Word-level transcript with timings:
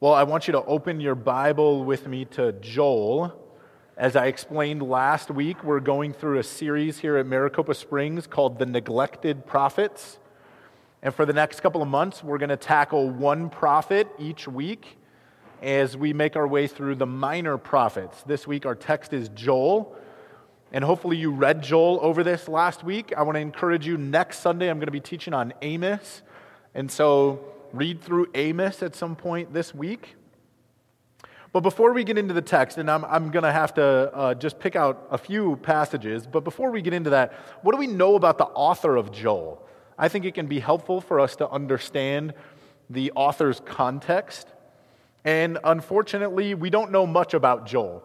Well, 0.00 0.14
I 0.14 0.22
want 0.22 0.46
you 0.46 0.52
to 0.52 0.62
open 0.62 1.00
your 1.00 1.16
Bible 1.16 1.84
with 1.84 2.06
me 2.06 2.24
to 2.26 2.52
Joel. 2.52 3.36
As 3.96 4.14
I 4.14 4.26
explained 4.26 4.80
last 4.80 5.28
week, 5.28 5.64
we're 5.64 5.80
going 5.80 6.12
through 6.12 6.38
a 6.38 6.44
series 6.44 7.00
here 7.00 7.16
at 7.16 7.26
Maricopa 7.26 7.74
Springs 7.74 8.28
called 8.28 8.60
The 8.60 8.66
Neglected 8.66 9.44
Prophets. 9.44 10.20
And 11.02 11.12
for 11.12 11.26
the 11.26 11.32
next 11.32 11.62
couple 11.62 11.82
of 11.82 11.88
months, 11.88 12.22
we're 12.22 12.38
going 12.38 12.48
to 12.50 12.56
tackle 12.56 13.10
one 13.10 13.50
prophet 13.50 14.06
each 14.20 14.46
week 14.46 14.98
as 15.62 15.96
we 15.96 16.12
make 16.12 16.36
our 16.36 16.46
way 16.46 16.68
through 16.68 16.94
the 16.94 17.06
minor 17.06 17.58
prophets. 17.58 18.22
This 18.22 18.46
week, 18.46 18.66
our 18.66 18.76
text 18.76 19.12
is 19.12 19.30
Joel. 19.30 19.96
And 20.72 20.84
hopefully, 20.84 21.16
you 21.16 21.32
read 21.32 21.60
Joel 21.60 21.98
over 22.02 22.22
this 22.22 22.46
last 22.46 22.84
week. 22.84 23.12
I 23.16 23.22
want 23.22 23.34
to 23.34 23.40
encourage 23.40 23.84
you 23.84 23.96
next 23.96 24.38
Sunday, 24.38 24.70
I'm 24.70 24.78
going 24.78 24.86
to 24.86 24.92
be 24.92 25.00
teaching 25.00 25.34
on 25.34 25.52
Amos. 25.60 26.22
And 26.72 26.88
so, 26.88 27.44
read 27.72 28.00
through 28.02 28.28
Amos 28.34 28.82
at 28.82 28.94
some 28.94 29.16
point 29.16 29.52
this 29.52 29.74
week. 29.74 30.16
But 31.52 31.60
before 31.60 31.92
we 31.92 32.04
get 32.04 32.18
into 32.18 32.34
the 32.34 32.42
text, 32.42 32.76
and 32.76 32.90
I'm, 32.90 33.04
I'm 33.06 33.30
going 33.30 33.42
to 33.42 33.52
have 33.52 33.72
to 33.74 33.82
uh, 33.82 34.34
just 34.34 34.58
pick 34.58 34.76
out 34.76 35.08
a 35.10 35.16
few 35.16 35.56
passages, 35.56 36.26
but 36.26 36.44
before 36.44 36.70
we 36.70 36.82
get 36.82 36.92
into 36.92 37.10
that, 37.10 37.32
what 37.62 37.72
do 37.72 37.78
we 37.78 37.86
know 37.86 38.16
about 38.16 38.36
the 38.36 38.44
author 38.44 38.96
of 38.96 39.10
Joel? 39.10 39.66
I 39.96 40.08
think 40.08 40.24
it 40.24 40.34
can 40.34 40.46
be 40.46 40.60
helpful 40.60 41.00
for 41.00 41.18
us 41.20 41.36
to 41.36 41.48
understand 41.48 42.34
the 42.90 43.12
author's 43.14 43.60
context. 43.64 44.48
And 45.24 45.58
unfortunately, 45.64 46.54
we 46.54 46.70
don't 46.70 46.90
know 46.90 47.06
much 47.06 47.34
about 47.34 47.66
Joel. 47.66 48.02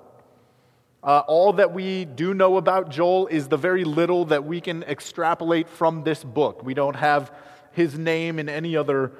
Uh, 1.03 1.21
all 1.27 1.51
that 1.53 1.73
we 1.73 2.05
do 2.05 2.33
know 2.33 2.55
about 2.55 2.89
Joel 2.89 3.27
is 3.27 3.49
the 3.49 3.57
very 3.57 3.83
little 3.83 4.23
that 4.25 4.45
we 4.45 4.61
can 4.61 4.83
extrapolate 4.83 5.67
from 5.67 6.03
this 6.03 6.23
book. 6.23 6.63
We 6.63 6.73
don't 6.73 6.95
have 6.95 7.31
his 7.73 7.97
name 7.97 8.39
in 8.39 8.47
any 8.47 8.77
other 8.77 9.11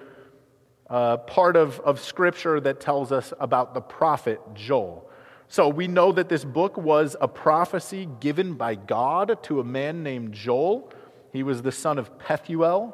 uh, 0.90 1.18
part 1.18 1.56
of, 1.56 1.80
of 1.82 2.00
Scripture 2.00 2.60
that 2.60 2.80
tells 2.80 3.12
us 3.12 3.34
about 3.40 3.74
the 3.74 3.82
prophet 3.82 4.40
Joel. 4.54 5.10
So 5.48 5.70
we 5.70 5.88
know 5.88 6.12
that 6.12 6.30
this 6.30 6.44
book 6.44 6.78
was 6.78 7.16
a 7.22 7.28
prophecy 7.28 8.08
given 8.20 8.56
by 8.56 8.76
God 8.76 9.44
to 9.44 9.60
a 9.60 9.64
man 9.64 10.04
named 10.04 10.34
Joel. 10.34 10.92
He 11.32 11.44
was 11.44 11.62
the 11.62 11.72
son 11.72 11.98
of 11.98 12.18
Pethuel. 12.18 12.94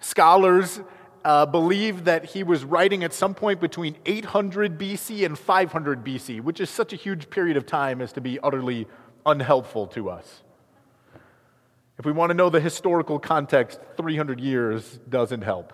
Scholars 0.00 0.80
uh, 1.24 1.46
believe 1.46 2.04
that 2.04 2.24
he 2.26 2.42
was 2.42 2.64
writing 2.64 3.04
at 3.04 3.12
some 3.12 3.34
point 3.34 3.60
between 3.60 3.96
800 4.04 4.78
BC 4.78 5.24
and 5.24 5.38
500 5.38 6.04
BC, 6.04 6.40
which 6.40 6.60
is 6.60 6.68
such 6.68 6.92
a 6.92 6.96
huge 6.96 7.30
period 7.30 7.56
of 7.56 7.66
time 7.66 8.00
as 8.00 8.12
to 8.12 8.20
be 8.20 8.38
utterly 8.40 8.86
unhelpful 9.24 9.86
to 9.88 10.10
us. 10.10 10.42
If 11.98 12.04
we 12.04 12.12
want 12.12 12.30
to 12.30 12.34
know 12.34 12.50
the 12.50 12.60
historical 12.60 13.18
context, 13.18 13.78
300 13.96 14.40
years 14.40 14.98
doesn't 15.08 15.42
help. 15.42 15.72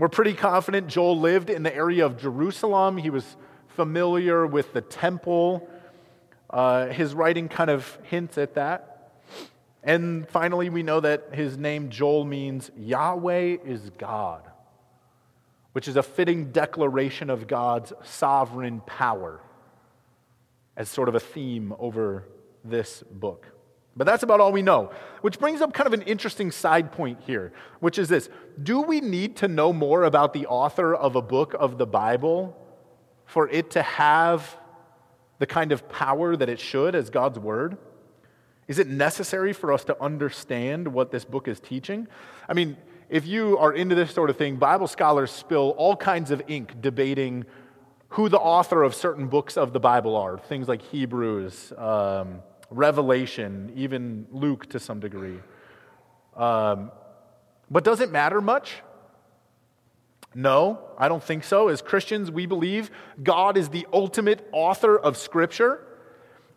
We're 0.00 0.08
pretty 0.08 0.32
confident 0.32 0.86
Joel 0.86 1.20
lived 1.20 1.50
in 1.50 1.62
the 1.62 1.76
area 1.76 2.06
of 2.06 2.16
Jerusalem. 2.16 2.96
He 2.96 3.10
was 3.10 3.36
familiar 3.68 4.46
with 4.46 4.72
the 4.72 4.80
temple. 4.80 5.68
Uh, 6.48 6.86
his 6.86 7.12
writing 7.12 7.50
kind 7.50 7.68
of 7.68 7.98
hints 8.04 8.38
at 8.38 8.54
that. 8.54 9.12
And 9.82 10.26
finally, 10.30 10.70
we 10.70 10.82
know 10.82 11.00
that 11.00 11.34
his 11.34 11.58
name 11.58 11.90
Joel 11.90 12.24
means 12.24 12.70
Yahweh 12.78 13.58
is 13.62 13.90
God, 13.98 14.42
which 15.72 15.86
is 15.86 15.96
a 15.96 16.02
fitting 16.02 16.50
declaration 16.50 17.28
of 17.28 17.46
God's 17.46 17.92
sovereign 18.02 18.80
power 18.86 19.42
as 20.78 20.88
sort 20.88 21.10
of 21.10 21.14
a 21.14 21.20
theme 21.20 21.74
over 21.78 22.24
this 22.64 23.02
book. 23.02 23.48
But 23.96 24.06
that's 24.06 24.22
about 24.22 24.40
all 24.40 24.52
we 24.52 24.62
know. 24.62 24.92
Which 25.20 25.38
brings 25.38 25.60
up 25.60 25.72
kind 25.72 25.86
of 25.86 25.92
an 25.92 26.02
interesting 26.02 26.50
side 26.50 26.92
point 26.92 27.20
here, 27.26 27.52
which 27.80 27.98
is 27.98 28.08
this 28.08 28.28
Do 28.62 28.80
we 28.80 29.00
need 29.00 29.36
to 29.36 29.48
know 29.48 29.72
more 29.72 30.04
about 30.04 30.32
the 30.32 30.46
author 30.46 30.94
of 30.94 31.16
a 31.16 31.22
book 31.22 31.54
of 31.58 31.78
the 31.78 31.86
Bible 31.86 32.56
for 33.26 33.48
it 33.48 33.70
to 33.72 33.82
have 33.82 34.56
the 35.38 35.46
kind 35.46 35.72
of 35.72 35.88
power 35.88 36.36
that 36.36 36.48
it 36.48 36.60
should 36.60 36.94
as 36.94 37.10
God's 37.10 37.38
Word? 37.38 37.76
Is 38.68 38.78
it 38.78 38.86
necessary 38.86 39.52
for 39.52 39.72
us 39.72 39.84
to 39.84 40.00
understand 40.00 40.86
what 40.88 41.10
this 41.10 41.24
book 41.24 41.48
is 41.48 41.58
teaching? 41.58 42.06
I 42.48 42.54
mean, 42.54 42.76
if 43.08 43.26
you 43.26 43.58
are 43.58 43.72
into 43.72 43.96
this 43.96 44.12
sort 44.12 44.30
of 44.30 44.36
thing, 44.36 44.56
Bible 44.56 44.86
scholars 44.86 45.32
spill 45.32 45.70
all 45.76 45.96
kinds 45.96 46.30
of 46.30 46.40
ink 46.46 46.80
debating 46.80 47.44
who 48.10 48.28
the 48.28 48.38
author 48.38 48.84
of 48.84 48.94
certain 48.94 49.26
books 49.26 49.56
of 49.56 49.72
the 49.72 49.80
Bible 49.80 50.14
are, 50.16 50.38
things 50.38 50.68
like 50.68 50.82
Hebrews. 50.82 51.72
Um, 51.76 52.42
Revelation, 52.70 53.72
even 53.74 54.26
Luke 54.30 54.70
to 54.70 54.78
some 54.78 55.00
degree. 55.00 55.38
Um, 56.36 56.90
but 57.70 57.84
does 57.84 58.00
it 58.00 58.10
matter 58.10 58.40
much? 58.40 58.82
No, 60.34 60.78
I 60.96 61.08
don't 61.08 61.22
think 61.22 61.42
so. 61.42 61.68
As 61.68 61.82
Christians, 61.82 62.30
we 62.30 62.46
believe 62.46 62.90
God 63.22 63.56
is 63.56 63.68
the 63.68 63.86
ultimate 63.92 64.48
author 64.52 64.96
of 64.96 65.16
Scripture, 65.16 65.84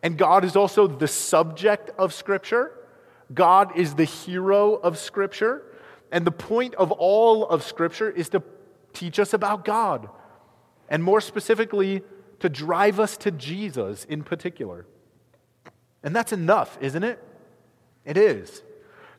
and 0.03 0.17
God 0.17 0.43
is 0.43 0.55
also 0.55 0.85
the 0.85 1.07
subject 1.07 1.89
of 1.97 2.13
Scripture. 2.13 2.71
God 3.33 3.75
is 3.75 3.95
the 3.95 4.03
hero 4.03 4.75
of 4.75 4.97
Scripture. 4.97 5.63
And 6.11 6.25
the 6.25 6.31
point 6.31 6.75
of 6.75 6.91
all 6.91 7.47
of 7.47 7.63
Scripture 7.63 8.11
is 8.11 8.29
to 8.29 8.43
teach 8.93 9.17
us 9.17 9.33
about 9.33 9.65
God, 9.65 10.07
and 10.87 11.03
more 11.03 11.21
specifically, 11.21 12.03
to 12.39 12.49
drive 12.49 12.99
us 12.99 13.17
to 13.17 13.31
Jesus 13.31 14.05
in 14.05 14.23
particular. 14.23 14.85
And 16.03 16.15
that's 16.15 16.33
enough, 16.33 16.77
isn't 16.81 17.03
it? 17.03 17.23
It 18.05 18.17
is. 18.17 18.61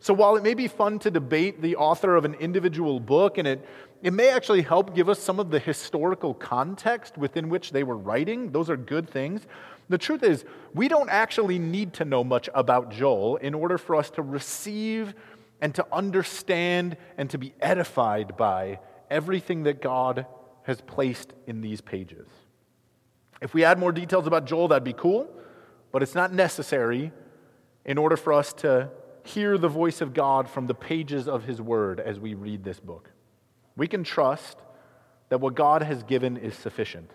So 0.01 0.13
while 0.13 0.37
it 0.37 0.43
may 0.43 0.53
be 0.53 0.69
fun 0.69 0.99
to 1.01 1.11
debate 1.11 1.63
the 1.63 1.77
author 1.77 2.15
of 2.15 2.27
an 2.27 2.35
individual 2.35 3.01
book, 3.01 3.39
and 3.39 3.49
it, 3.49 3.67
it 4.03 4.13
may 4.13 4.29
actually 4.29 4.61
help 4.61 4.95
give 4.95 5.09
us 5.09 5.19
some 5.19 5.41
of 5.41 5.51
the 5.51 5.59
historical 5.59 6.35
context 6.35 7.17
within 7.17 7.49
which 7.49 7.71
they 7.71 7.85
were 7.85 7.97
writing, 7.97 8.53
those 8.53 8.69
are 8.69 8.77
good 8.77 9.09
things. 9.09 9.47
The 9.89 9.97
truth 9.97 10.23
is, 10.23 10.45
we 10.75 10.89
don't 10.89 11.09
actually 11.09 11.59
need 11.59 11.95
to 11.95 12.05
know 12.05 12.23
much 12.23 12.51
about 12.55 12.91
Joel 12.91 13.37
in 13.37 13.55
order 13.55 13.79
for 13.79 13.97
us 13.97 14.11
to 14.11 14.23
receive 14.23 15.15
and 15.63 15.75
to 15.75 15.87
understand 15.91 16.99
and 17.17 17.31
to 17.31 17.39
be 17.39 17.55
edified 17.61 18.37
by 18.37 18.81
everything 19.11 19.63
that 19.63 19.81
God 19.81 20.27
has 20.65 20.83
placed 20.83 21.33
in 21.47 21.63
these 21.63 21.81
pages. 21.81 22.27
If 23.41 23.55
we 23.55 23.65
add 23.65 23.79
more 23.79 23.93
details 23.93 24.27
about 24.27 24.45
Joel, 24.45 24.69
that'd 24.69 24.85
be 24.85 24.93
cool 24.93 25.31
but 25.95 26.03
it's 26.03 26.17
not 26.17 26.33
necessary 26.33 27.13
in 27.85 27.99
order 27.99 28.17
for 28.17 28.33
us 28.33 28.53
to 28.53 28.91
hear 29.23 29.57
the 29.57 29.69
voice 29.69 30.01
of 30.01 30.13
God 30.13 30.51
from 30.51 30.67
the 30.67 30.75
pages 30.75 31.29
of 31.29 31.45
His 31.45 31.63
Word 31.63 32.01
as 32.01 32.19
we 32.19 32.35
read 32.35 32.65
this 32.65 32.81
book. 32.81 33.13
We 33.77 33.87
can 33.87 34.03
trust 34.03 34.59
that 35.29 35.39
what 35.39 35.55
God 35.55 35.85
has 35.85 36.03
given 36.03 36.37
is 36.37 36.57
sufficient. 36.57 37.13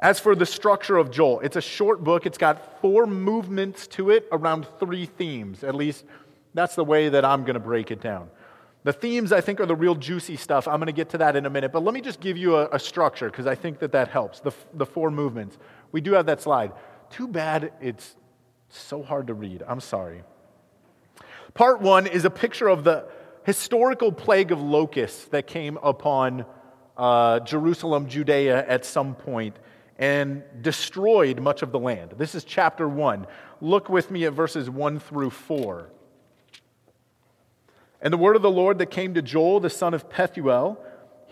As 0.00 0.18
for 0.18 0.34
the 0.34 0.44
structure 0.44 0.96
of 0.96 1.12
Joel, 1.12 1.38
it's 1.38 1.54
a 1.54 1.60
short 1.60 2.02
book. 2.02 2.26
It's 2.26 2.36
got 2.36 2.80
four 2.80 3.06
movements 3.06 3.86
to 3.88 4.10
it 4.10 4.26
around 4.32 4.66
three 4.80 5.06
themes. 5.06 5.62
At 5.62 5.76
least 5.76 6.04
that's 6.54 6.74
the 6.74 6.84
way 6.84 7.10
that 7.10 7.24
I'm 7.24 7.42
going 7.42 7.54
to 7.54 7.60
break 7.60 7.92
it 7.92 8.00
down. 8.00 8.28
The 8.82 8.92
themes, 8.92 9.30
I 9.30 9.40
think, 9.40 9.60
are 9.60 9.66
the 9.66 9.76
real 9.76 9.94
juicy 9.94 10.34
stuff. 10.34 10.66
I'm 10.66 10.78
going 10.78 10.86
to 10.86 10.92
get 10.92 11.10
to 11.10 11.18
that 11.18 11.36
in 11.36 11.46
a 11.46 11.50
minute. 11.50 11.70
But 11.70 11.84
let 11.84 11.94
me 11.94 12.00
just 12.00 12.18
give 12.18 12.36
you 12.36 12.56
a, 12.56 12.70
a 12.72 12.80
structure 12.80 13.30
because 13.30 13.46
I 13.46 13.54
think 13.54 13.78
that 13.78 13.92
that 13.92 14.08
helps. 14.08 14.40
The, 14.40 14.50
the 14.74 14.84
four 14.84 15.12
movements. 15.12 15.58
We 15.92 16.00
do 16.00 16.14
have 16.14 16.26
that 16.26 16.42
slide. 16.42 16.72
Too 17.12 17.28
bad 17.28 17.72
it's 17.80 18.16
so 18.68 19.02
hard 19.02 19.28
to 19.28 19.34
read. 19.34 19.62
I'm 19.66 19.80
sorry. 19.80 20.22
Part 21.54 21.80
one 21.80 22.06
is 22.06 22.24
a 22.24 22.30
picture 22.30 22.68
of 22.68 22.82
the 22.82 23.06
historical 23.44 24.10
plague 24.10 24.50
of 24.50 24.60
locusts 24.60 25.26
that 25.26 25.46
came 25.46 25.78
upon 25.82 26.44
uh, 26.96 27.40
Jerusalem, 27.40 28.08
Judea 28.08 28.66
at 28.66 28.84
some 28.84 29.14
point 29.14 29.56
and 29.98 30.42
destroyed 30.62 31.38
much 31.38 31.62
of 31.62 31.70
the 31.70 31.78
land. 31.78 32.14
This 32.16 32.34
is 32.34 32.42
chapter 32.42 32.88
one. 32.88 33.26
Look 33.60 33.88
with 33.88 34.10
me 34.10 34.24
at 34.24 34.32
verses 34.32 34.68
one 34.68 34.98
through 34.98 35.30
four. 35.30 35.90
And 38.00 38.12
the 38.12 38.18
word 38.18 38.34
of 38.34 38.42
the 38.42 38.50
Lord 38.50 38.78
that 38.78 38.86
came 38.90 39.14
to 39.14 39.22
Joel, 39.22 39.60
the 39.60 39.70
son 39.70 39.94
of 39.94 40.08
Pethuel 40.08 40.78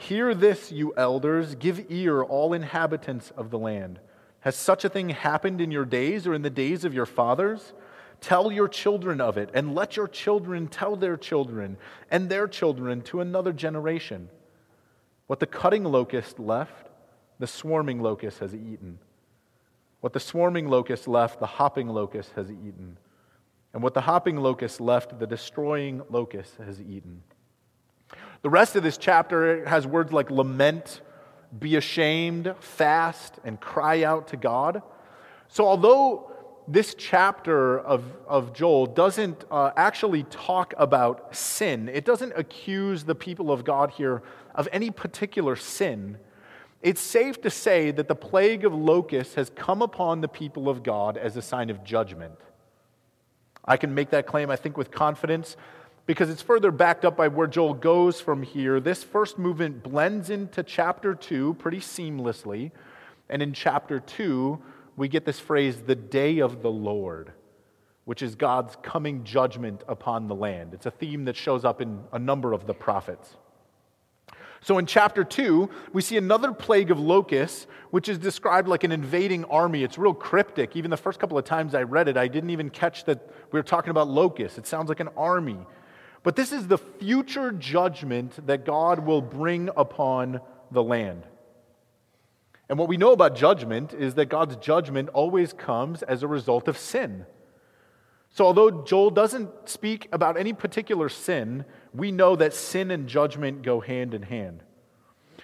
Hear 0.01 0.35
this, 0.35 0.73
you 0.73 0.95
elders, 0.97 1.55
give 1.57 1.91
ear, 1.91 2.23
all 2.23 2.55
inhabitants 2.55 3.33
of 3.37 3.51
the 3.51 3.59
land. 3.59 4.01
Has 4.41 4.57
such 4.57 4.85
a 4.85 4.89
thing 4.89 5.11
happened 5.11 5.61
in 5.61 5.71
your 5.71 5.85
days 5.85 6.27
or 6.27 6.35
in 6.35 6.43
the 6.43 6.51
days 6.51 6.85
of 6.85 6.95
your 6.95 7.07
fathers? 7.07 7.73
Tell 8.21 8.53
your 8.53 8.69
children 8.69 9.21
of 9.21 9.39
it, 9.39 9.51
and 9.55 9.75
let 9.75 9.97
your 9.97 10.07
children 10.07 10.69
tell 10.69 10.95
their 10.95 11.17
children 11.17 11.79
and 12.11 12.29
their 12.29 12.47
children 12.47 13.01
to 13.03 13.21
another 13.21 13.53
generation. 13.53 14.29
What 15.27 15.41
the 15.41 15.47
cutting 15.47 15.85
locust 15.85 16.39
left, 16.39 16.89
the 17.39 17.47
swarming 17.47 18.03
locust 18.03 18.41
has 18.41 18.55
eaten. 18.55 18.99
What 20.01 20.13
the 20.13 20.21
swarming 20.21 20.69
locust 20.69 21.09
left, 21.09 21.41
the 21.41 21.47
hopping 21.47 21.89
locust 21.89 22.33
has 22.33 22.51
eaten. 22.51 22.99
And 23.73 23.83
what 23.83 23.95
the 23.95 24.01
hopping 24.03 24.37
locust 24.37 24.81
left, 24.81 25.19
the 25.19 25.27
destroying 25.27 26.03
locust 26.11 26.57
has 26.57 26.81
eaten. 26.81 27.23
The 28.43 28.51
rest 28.51 28.77
of 28.77 28.83
this 28.83 28.99
chapter 28.99 29.65
has 29.67 29.87
words 29.87 30.13
like 30.13 30.31
lament 30.31 31.01
be 31.59 31.77
ashamed, 31.77 32.55
fast, 32.61 33.39
and 33.45 33.61
cry 33.61 34.05
out 34.05 34.29
to 34.29 34.37
God. 34.37 34.83
So, 35.49 35.67
although 35.67 36.31
this 36.69 36.95
chapter 36.97 37.81
of, 37.81 38.05
of 38.29 38.53
Joel 38.53 38.87
doesn't 38.87 39.45
uh, 39.51 39.73
actually 39.77 40.23
talk 40.25 40.75
about 40.79 41.35
sin, 41.35 41.89
it 41.89 42.05
doesn't 42.05 42.33
accuse 42.37 43.05
the 43.05 43.15
people 43.15 43.51
of 43.51 43.65
God 43.65 43.91
here 43.91 44.23
of 44.55 44.69
any 44.73 44.91
particular 44.91 45.57
sin. 45.57 46.19
it's 46.83 47.01
safe 47.01 47.41
to 47.43 47.51
say 47.51 47.91
that 47.91 48.09
the 48.09 48.15
plague 48.15 48.65
of 48.65 48.73
locusts 48.73 49.35
has 49.35 49.51
come 49.51 49.83
upon 49.83 50.21
the 50.21 50.29
people 50.29 50.69
of 50.69 50.83
God 50.83 51.17
as 51.17 51.37
a 51.37 51.43
sign 51.43 51.71
of 51.71 51.85
judgment. 51.85 52.39
I 53.65 53.77
can 53.77 53.95
make 53.95 54.11
that 54.11 54.27
claim, 54.27 54.51
I 54.51 54.57
think, 54.57 54.77
with 54.77 54.91
confidence 54.91 55.57
because 56.11 56.29
it's 56.29 56.43
further 56.43 56.73
backed 56.73 57.05
up 57.05 57.17
by 57.17 57.29
where 57.29 57.47
Joel 57.47 57.73
goes 57.73 58.21
from 58.21 58.43
here. 58.43 58.81
This 58.81 59.05
first 59.05 59.39
movement 59.39 59.85
blends 59.85 60.29
into 60.29 60.65
chapter 60.65 61.15
2 61.15 61.55
pretty 61.55 61.79
seamlessly. 61.79 62.73
And 63.29 63.41
in 63.41 63.53
chapter 63.53 64.01
2, 64.01 64.61
we 64.97 65.07
get 65.07 65.25
this 65.25 65.39
phrase, 65.39 65.83
the 65.83 65.95
day 65.95 66.41
of 66.41 66.63
the 66.63 66.71
Lord, 66.71 67.31
which 68.07 68.23
is 68.23 68.35
God's 68.35 68.77
coming 68.83 69.23
judgment 69.23 69.85
upon 69.87 70.27
the 70.27 70.35
land. 70.35 70.75
It's 70.75 70.87
a 70.87 70.91
theme 70.91 71.27
that 71.27 71.37
shows 71.37 71.65
up 71.65 71.81
in 71.81 72.01
a 72.13 72.19
number 72.19 72.55
of 72.55 72.67
the 72.67 72.75
prophets. 72.75 73.37
So 74.63 74.79
in 74.79 74.87
chapter 74.87 75.23
2, 75.23 75.71
we 75.93 76.03
see 76.03 76.17
another 76.17 76.51
plague 76.51 76.91
of 76.91 76.99
locusts, 76.99 77.69
which 77.93 78.09
is 78.09 78.19
described 78.19 78.67
like 78.67 78.83
an 78.83 78.91
invading 78.91 79.45
army. 79.45 79.85
It's 79.85 79.97
real 79.97 80.15
cryptic. 80.15 80.75
Even 80.75 80.91
the 80.91 80.97
first 80.97 81.21
couple 81.21 81.39
of 81.39 81.45
times 81.45 81.73
I 81.73 81.85
read 81.85 82.09
it, 82.09 82.17
I 82.17 82.27
didn't 82.27 82.51
even 82.51 82.69
catch 82.69 83.05
that 83.05 83.31
we 83.53 83.61
were 83.61 83.63
talking 83.63 83.91
about 83.91 84.09
locusts. 84.09 84.59
It 84.59 84.67
sounds 84.67 84.89
like 84.89 84.99
an 84.99 85.11
army. 85.17 85.59
But 86.23 86.37
this 86.37 86.53
is 86.53 86.69
the 86.69 86.79
future 86.79 87.51
judgment 87.51 88.47
that 88.47 88.65
God 88.65 89.01
will 89.07 89.23
bring 89.23 89.71
upon 89.77 90.41
the 90.71 90.83
land. 90.83 91.25
And 92.69 92.79
what 92.79 92.89
we 92.89 92.97
know 92.97 93.13
about 93.13 93.35
judgment 93.35 93.93
is 93.93 94.15
that 94.15 94.27
God's 94.27 94.57
judgment 94.57 95.09
always 95.09 95.53
comes 95.53 96.03
as 96.03 96.23
a 96.23 96.29
result 96.29 96.69
of 96.69 96.79
sin. 96.79 97.27
So, 98.33 98.45
although 98.45 98.71
Joel 98.71 99.11
doesn't 99.11 99.51
speak 99.69 100.09
about 100.13 100.37
any 100.37 100.53
particular 100.53 101.09
sin, 101.09 101.65
we 101.93 102.13
know 102.13 102.37
that 102.37 102.55
sin 102.55 102.93
and 102.93 103.09
judgment 103.09 103.63
go 103.63 103.81
hand 103.81 104.15
in 104.15 104.23
hand. 104.23 104.63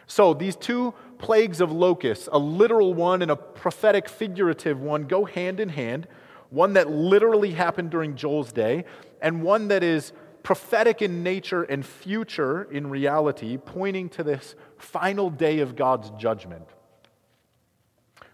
So, 0.06 0.34
these 0.34 0.55
two 0.55 0.94
plagues 1.19 1.61
of 1.61 1.73
locusts, 1.73 2.28
a 2.31 2.38
literal 2.38 2.94
one 2.94 3.23
and 3.23 3.31
a 3.31 3.37
prophetic 3.37 4.08
figurative 4.08 4.81
one, 4.81 5.08
go 5.08 5.25
hand 5.25 5.58
in 5.58 5.70
hand. 5.70 6.06
One 6.50 6.75
that 6.75 6.88
literally 6.88 7.50
happened 7.50 7.90
during 7.90 8.14
Joel's 8.14 8.52
day, 8.52 8.84
and 9.20 9.43
one 9.43 9.67
that 9.67 9.82
is 9.82 10.12
prophetic 10.46 11.02
in 11.02 11.25
nature 11.25 11.64
and 11.64 11.84
future 11.84 12.69
in 12.70 12.88
reality, 12.88 13.56
pointing 13.56 14.08
to 14.08 14.22
this 14.22 14.54
final 14.78 15.28
day 15.28 15.58
of 15.58 15.75
God's 15.75 16.08
judgment. 16.10 16.69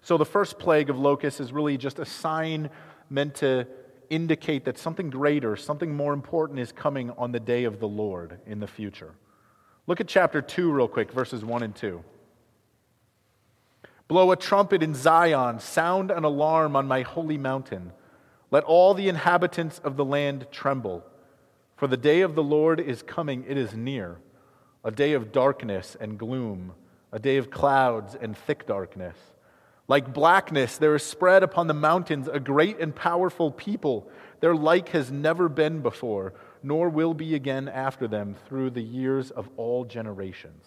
So, 0.02 0.18
the 0.18 0.26
first 0.26 0.58
plague 0.58 0.90
of 0.90 0.98
locusts 0.98 1.40
is 1.40 1.54
really 1.54 1.78
just 1.78 1.98
a 1.98 2.04
sign 2.04 2.68
meant 3.08 3.36
to 3.36 3.66
indicate 4.10 4.66
that 4.66 4.76
something 4.76 5.08
greater, 5.08 5.56
something 5.56 5.96
more 5.96 6.12
important 6.12 6.58
is 6.58 6.70
coming 6.70 7.10
on 7.12 7.32
the 7.32 7.40
day 7.40 7.64
of 7.64 7.80
the 7.80 7.88
Lord 7.88 8.38
in 8.44 8.60
the 8.60 8.66
future. 8.66 9.14
Look 9.86 9.98
at 9.98 10.06
chapter 10.06 10.42
2 10.42 10.70
real 10.70 10.88
quick, 10.88 11.12
verses 11.12 11.42
1 11.42 11.62
and 11.62 11.74
2. 11.74 12.04
Blow 14.08 14.32
a 14.32 14.36
trumpet 14.36 14.82
in 14.82 14.94
Zion, 14.94 15.60
sound 15.60 16.10
an 16.10 16.24
alarm 16.24 16.76
on 16.76 16.86
my 16.86 17.00
holy 17.00 17.38
mountain. 17.38 17.90
Let 18.50 18.64
all 18.64 18.92
the 18.92 19.08
inhabitants 19.08 19.78
of 19.78 19.96
the 19.96 20.04
land 20.04 20.48
tremble. 20.50 21.06
For 21.82 21.88
the 21.88 21.96
day 21.96 22.20
of 22.20 22.36
the 22.36 22.44
Lord 22.44 22.78
is 22.78 23.02
coming, 23.02 23.44
it 23.48 23.58
is 23.58 23.74
near, 23.74 24.20
a 24.84 24.92
day 24.92 25.14
of 25.14 25.32
darkness 25.32 25.96
and 25.98 26.16
gloom, 26.16 26.74
a 27.10 27.18
day 27.18 27.38
of 27.38 27.50
clouds 27.50 28.14
and 28.14 28.38
thick 28.38 28.68
darkness 28.68 29.16
like 29.88 30.14
blackness, 30.14 30.78
there 30.78 30.94
is 30.94 31.02
spread 31.02 31.42
upon 31.42 31.66
the 31.66 31.74
mountains 31.74 32.26
a 32.26 32.40
great 32.40 32.78
and 32.78 32.94
powerful 32.94 33.50
people. 33.50 34.08
Their 34.40 34.54
like 34.54 34.88
has 34.90 35.10
never 35.10 35.50
been 35.50 35.82
before, 35.82 36.32
nor 36.62 36.88
will 36.88 37.12
be 37.12 37.34
again 37.34 37.68
after 37.68 38.08
them 38.08 38.36
through 38.48 38.70
the 38.70 38.82
years 38.82 39.30
of 39.30 39.50
all 39.58 39.84
generations. 39.84 40.64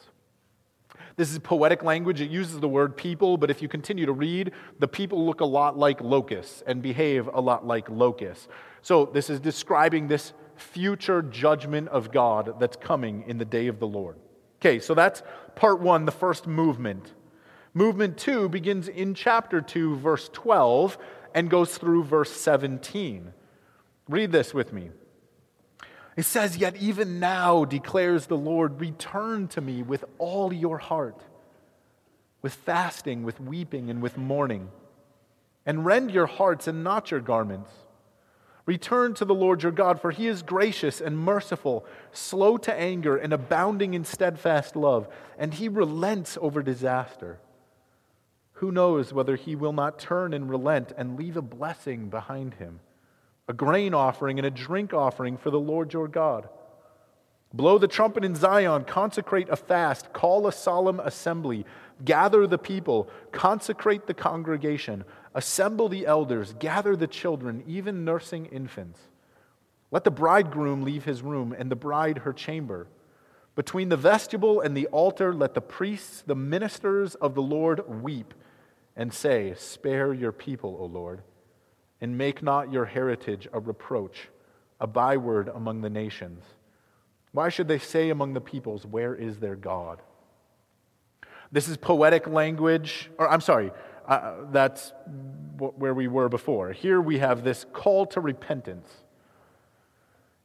This 1.15 1.31
is 1.31 1.39
poetic 1.39 1.81
language. 1.81 2.21
It 2.21 2.29
uses 2.29 2.59
the 2.59 2.67
word 2.67 2.95
people, 2.97 3.37
but 3.37 3.49
if 3.49 3.61
you 3.61 3.67
continue 3.67 4.05
to 4.05 4.13
read, 4.13 4.51
the 4.79 4.87
people 4.87 5.25
look 5.25 5.41
a 5.41 5.45
lot 5.45 5.77
like 5.77 6.01
locusts 6.01 6.61
and 6.67 6.81
behave 6.81 7.27
a 7.33 7.41
lot 7.41 7.65
like 7.65 7.89
locusts. 7.89 8.47
So, 8.81 9.05
this 9.05 9.29
is 9.29 9.39
describing 9.39 10.07
this 10.07 10.33
future 10.55 11.21
judgment 11.21 11.87
of 11.89 12.11
God 12.11 12.59
that's 12.59 12.77
coming 12.77 13.23
in 13.27 13.37
the 13.37 13.45
day 13.45 13.67
of 13.67 13.79
the 13.79 13.87
Lord. 13.87 14.17
Okay, 14.59 14.79
so 14.79 14.93
that's 14.93 15.21
part 15.55 15.79
one, 15.79 16.05
the 16.05 16.11
first 16.11 16.47
movement 16.47 17.13
Movement 17.77 18.17
two 18.17 18.47
begins 18.47 18.87
in 18.87 19.13
chapter 19.13 19.59
2, 19.59 19.97
verse 19.97 20.29
12, 20.31 20.97
and 21.33 21.49
goes 21.49 21.77
through 21.77 22.05
verse 22.05 22.31
17. 22.31 23.33
Read 24.07 24.31
this 24.31 24.53
with 24.53 24.71
me. 24.71 24.91
It 26.15 26.23
says, 26.23 26.55
Yet 26.55 26.77
even 26.77 27.19
now, 27.19 27.65
declares 27.65 28.27
the 28.27 28.37
Lord, 28.37 28.79
return 28.79 29.49
to 29.49 29.59
me 29.59 29.83
with 29.83 30.05
all 30.19 30.53
your 30.53 30.77
heart, 30.77 31.21
with 32.41 32.53
fasting, 32.53 33.23
with 33.23 33.41
weeping, 33.41 33.89
and 33.89 34.01
with 34.01 34.17
mourning, 34.17 34.69
and 35.65 35.85
rend 35.85 36.11
your 36.11 36.27
hearts 36.27 36.69
and 36.69 36.81
not 36.81 37.11
your 37.11 37.19
garments. 37.19 37.71
Return 38.65 39.13
to 39.15 39.25
the 39.25 39.35
Lord 39.35 39.61
your 39.61 39.71
God, 39.71 40.01
for 40.01 40.09
he 40.09 40.27
is 40.27 40.41
gracious 40.41 40.99
and 40.99 41.17
merciful, 41.17 41.85
slow 42.11 42.57
to 42.57 42.73
anger, 42.73 43.15
and 43.15 43.31
abounding 43.31 43.93
in 43.93 44.03
steadfast 44.03 44.75
love, 44.75 45.07
and 45.37 45.53
he 45.53 45.69
relents 45.69 46.37
over 46.41 46.63
disaster. 46.63 47.37
Who 48.53 48.71
knows 48.71 49.13
whether 49.13 49.35
he 49.35 49.55
will 49.55 49.73
not 49.73 49.99
turn 49.99 50.33
and 50.33 50.49
relent 50.49 50.93
and 50.97 51.17
leave 51.17 51.37
a 51.37 51.41
blessing 51.43 52.09
behind 52.09 52.55
him, 52.55 52.79
a 53.47 53.53
grain 53.53 53.93
offering 53.93 54.39
and 54.39 54.45
a 54.47 54.51
drink 54.51 54.93
offering 54.93 55.37
for 55.37 55.51
the 55.51 55.59
Lord 55.59 55.93
your 55.93 56.07
God? 56.07 56.49
Blow 57.53 57.77
the 57.77 57.87
trumpet 57.87 58.25
in 58.25 58.35
Zion, 58.35 58.83
consecrate 58.85 59.49
a 59.49 59.55
fast, 59.55 60.11
call 60.11 60.47
a 60.47 60.51
solemn 60.51 60.99
assembly, 60.99 61.65
gather 62.03 62.47
the 62.47 62.57
people, 62.57 63.09
consecrate 63.31 64.07
the 64.07 64.13
congregation, 64.13 65.05
assemble 65.35 65.89
the 65.89 66.07
elders, 66.07 66.55
gather 66.57 66.95
the 66.95 67.07
children, 67.07 67.63
even 67.67 68.05
nursing 68.05 68.47
infants. 68.47 68.99
Let 69.91 70.05
the 70.05 70.11
bridegroom 70.11 70.83
leave 70.83 71.03
his 71.03 71.21
room 71.21 71.53
and 71.55 71.69
the 71.69 71.75
bride 71.75 72.19
her 72.19 72.33
chamber. 72.33 72.87
Between 73.55 73.89
the 73.89 73.97
vestibule 73.97 74.61
and 74.61 74.75
the 74.75 74.87
altar, 74.87 75.33
let 75.33 75.53
the 75.53 75.61
priests, 75.61 76.23
the 76.25 76.35
ministers 76.35 77.15
of 77.15 77.35
the 77.35 77.41
Lord, 77.41 78.01
weep 78.01 78.33
and 78.95 79.13
say, 79.13 79.53
Spare 79.57 80.13
your 80.13 80.31
people, 80.31 80.77
O 80.79 80.85
Lord, 80.85 81.21
and 82.01 82.17
make 82.17 82.41
not 82.41 82.71
your 82.71 82.85
heritage 82.85 83.47
a 83.53 83.59
reproach, 83.59 84.29
a 84.79 84.87
byword 84.87 85.49
among 85.49 85.81
the 85.81 85.89
nations. 85.89 86.43
Why 87.31 87.49
should 87.49 87.67
they 87.67 87.79
say 87.79 88.09
among 88.09 88.33
the 88.33 88.41
peoples, 88.41 88.85
Where 88.85 89.13
is 89.13 89.39
their 89.39 89.55
God? 89.55 90.01
This 91.51 91.67
is 91.67 91.77
poetic 91.77 92.27
language, 92.27 93.09
or 93.17 93.29
I'm 93.29 93.41
sorry, 93.41 93.71
uh, 94.07 94.33
that's 94.51 94.93
where 95.57 95.93
we 95.93 96.07
were 96.07 96.29
before. 96.29 96.71
Here 96.71 97.01
we 97.01 97.19
have 97.19 97.43
this 97.43 97.65
call 97.73 98.05
to 98.07 98.21
repentance 98.21 98.89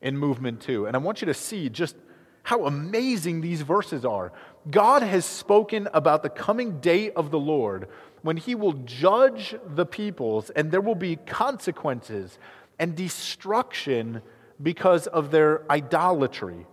in 0.01 0.17
movement 0.17 0.61
two. 0.61 0.87
And 0.87 0.97
I 0.97 0.99
want 0.99 1.21
you 1.21 1.27
to 1.27 1.35
see 1.35 1.69
just 1.69 1.97
how 2.43 2.65
amazing 2.65 3.41
these 3.41 3.63
verses 3.63 4.05
are. 4.05 4.33
God 4.71 5.03
has 5.03 5.25
spoken 5.25 5.89
about 5.93 6.23
the 6.23 6.31
coming 6.31 6.81
day 6.81 7.11
of 7.11 7.31
the 7.31 7.39
Lord 7.39 7.89
when 8.23 8.37
he 8.37 8.55
will 8.55 8.73
judge 8.73 9.55
the 9.67 9.87
peoples 9.87 10.51
and 10.51 10.71
there 10.71 10.81
will 10.81 10.95
be 10.95 11.17
consequences 11.17 12.39
and 12.79 12.97
destruction 12.97 14.23
because 14.63 15.07
of 15.07 15.31
their 15.31 15.71
idolatry 15.71 16.67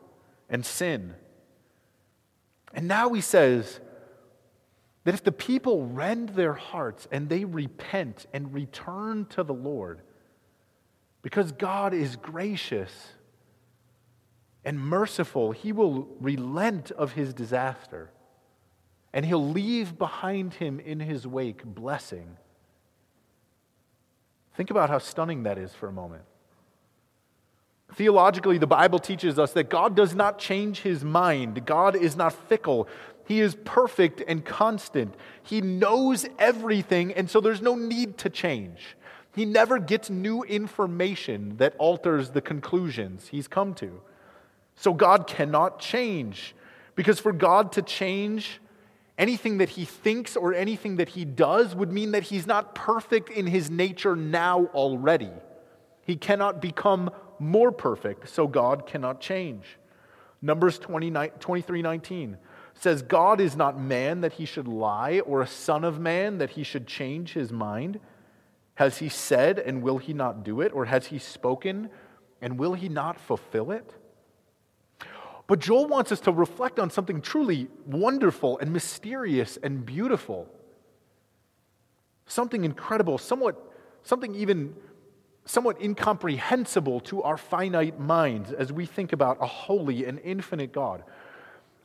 and 0.50 0.66
sin. 0.66 1.16
And 2.74 2.88
now 2.88 3.14
he 3.14 3.22
says 3.22 3.80
that 5.08 5.14
if 5.14 5.24
the 5.24 5.32
people 5.32 5.86
rend 5.86 6.28
their 6.32 6.52
hearts 6.52 7.08
and 7.14 7.30
they 7.30 7.46
repent 7.46 8.26
and 8.34 8.54
return 8.54 9.26
to 9.30 9.42
the 9.42 9.54
Lord, 9.54 10.02
because 11.22 11.54
God 11.54 11.94
is 11.94 12.18
gracious 12.18 12.92
and 14.66 14.78
merciful, 14.78 15.54
he 15.54 15.72
will 15.72 16.10
relent 16.20 16.92
of 16.92 17.14
his 17.14 17.34
disaster 17.34 18.12
and 19.14 19.26
he'll 19.26 19.50
leave 19.50 19.98
behind 19.98 20.56
him 20.56 20.78
in 20.82 21.00
his 21.00 21.26
wake 21.26 21.64
blessing. 21.64 22.36
Think 24.56 24.72
about 24.72 24.90
how 24.90 24.98
stunning 24.98 25.44
that 25.44 25.58
is 25.58 25.74
for 25.74 25.88
a 25.88 25.94
moment. 25.94 26.24
Theologically, 27.94 28.58
the 28.58 28.68
Bible 28.68 29.00
teaches 29.00 29.40
us 29.40 29.54
that 29.54 29.70
God 29.70 29.96
does 29.96 30.14
not 30.14 30.38
change 30.38 30.82
his 30.82 31.06
mind. 31.06 31.66
God 31.66 31.96
is 31.96 32.18
not 32.18 32.34
fickle. 32.34 32.90
He 33.28 33.42
is 33.42 33.56
perfect 33.66 34.24
and 34.26 34.46
constant. 34.46 35.14
He 35.44 35.60
knows 35.60 36.26
everything, 36.40 37.14
and 37.14 37.30
so 37.30 37.42
there's 37.42 37.62
no 37.62 37.76
need 37.76 38.18
to 38.20 38.30
change. 38.30 38.96
He 39.36 39.44
never 39.44 39.80
gets 39.80 40.10
new 40.10 40.44
information 40.44 41.58
that 41.58 41.76
alters 41.78 42.30
the 42.30 42.42
conclusions 42.42 43.28
he's 43.28 43.50
come 43.50 43.74
to. 43.76 44.02
So 44.76 44.94
God 44.94 45.28
cannot 45.28 45.80
change. 45.80 46.56
Because 46.96 47.20
for 47.20 47.34
God 47.34 47.74
to 47.74 47.82
change, 47.82 48.62
anything 49.18 49.58
that 49.58 49.70
he 49.70 49.84
thinks 49.84 50.38
or 50.38 50.54
anything 50.54 50.96
that 50.96 51.10
he 51.10 51.26
does 51.26 51.76
would 51.76 51.92
mean 51.92 52.12
that 52.12 52.24
he's 52.24 52.48
not 52.48 52.76
perfect 52.76 53.30
in 53.30 53.46
his 53.46 53.70
nature 53.70 54.16
now 54.16 54.68
already. 54.68 55.32
He 56.02 56.16
cannot 56.16 56.62
become 56.62 57.12
more 57.40 57.74
perfect, 57.74 58.30
so 58.30 58.48
God 58.48 58.88
cannot 58.88 59.20
change. 59.20 59.66
Numbers 60.42 60.80
23 60.80 61.82
19. 61.82 62.38
Says, 62.80 63.02
God 63.02 63.42
is 63.42 63.56
not 63.56 63.80
man 63.80 64.22
that 64.22 64.34
he 64.34 64.46
should 64.46 64.68
lie, 64.68 65.20
or 65.22 65.42
a 65.42 65.48
son 65.48 65.84
of 65.84 66.00
man 66.00 66.38
that 66.38 66.52
he 66.52 66.64
should 66.64 66.88
change 66.88 67.34
his 67.34 67.52
mind. 67.52 68.00
Has 68.76 69.00
he 69.00 69.10
said, 69.10 69.58
and 69.58 69.82
will 69.82 69.98
he 69.98 70.14
not 70.14 70.44
do 70.44 70.62
it? 70.62 70.72
Or 70.74 70.86
has 70.86 71.08
he 71.08 71.18
spoken, 71.18 71.90
and 72.42 72.60
will 72.60 72.74
he 72.74 72.90
not 72.90 73.20
fulfill 73.20 73.72
it? 73.72 73.94
But 75.48 75.60
Joel 75.60 75.88
wants 75.88 76.12
us 76.12 76.20
to 76.22 76.32
reflect 76.32 76.78
on 76.78 76.90
something 76.90 77.22
truly 77.22 77.68
wonderful 77.86 78.60
and 78.60 78.72
mysterious 78.72 79.58
and 79.64 79.86
beautiful. 79.86 80.48
Something 82.26 82.66
incredible, 82.66 83.18
somewhat, 83.18 83.56
something 84.04 84.36
even 84.36 84.76
somewhat 85.46 85.82
incomprehensible 85.82 87.00
to 87.00 87.24
our 87.24 87.38
finite 87.38 87.98
minds 87.98 88.52
as 88.52 88.72
we 88.74 88.86
think 88.86 89.14
about 89.14 89.38
a 89.40 89.48
holy 89.48 90.06
and 90.06 90.20
infinite 90.20 90.74
God. 90.74 91.04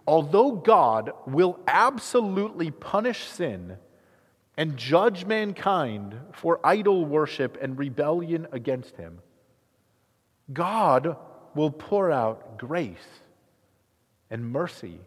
Although 0.07 0.53
God 0.53 1.13
will 1.27 1.61
absolutely 1.67 2.71
punish 2.71 3.25
sin 3.25 3.77
and 4.57 4.77
judge 4.77 5.25
mankind 5.25 6.19
for 6.33 6.61
idol 6.65 7.05
worship 7.05 7.57
and 7.61 7.79
rebellion 7.79 8.47
against 8.53 8.97
him, 8.97 9.21
God 10.53 11.17
will 11.55 11.71
pour 11.71 12.11
out 12.11 12.59
grace 12.59 13.21
and 14.31 14.51
mercy 14.51 14.99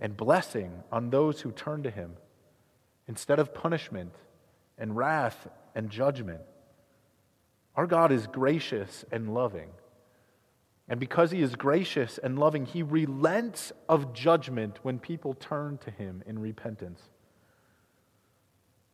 and 0.00 0.16
blessing 0.16 0.84
on 0.92 1.10
those 1.10 1.40
who 1.40 1.50
turn 1.50 1.82
to 1.82 1.90
him 1.90 2.12
instead 3.08 3.38
of 3.38 3.54
punishment 3.54 4.14
and 4.76 4.96
wrath 4.96 5.48
and 5.74 5.90
judgment. 5.90 6.40
Our 7.74 7.86
God 7.86 8.12
is 8.12 8.26
gracious 8.26 9.04
and 9.10 9.34
loving. 9.34 9.70
And 10.88 10.98
because 10.98 11.30
he 11.30 11.42
is 11.42 11.54
gracious 11.54 12.18
and 12.18 12.38
loving, 12.38 12.64
he 12.64 12.82
relents 12.82 13.72
of 13.88 14.14
judgment 14.14 14.78
when 14.82 14.98
people 14.98 15.34
turn 15.34 15.78
to 15.78 15.90
him 15.90 16.22
in 16.26 16.38
repentance. 16.38 17.02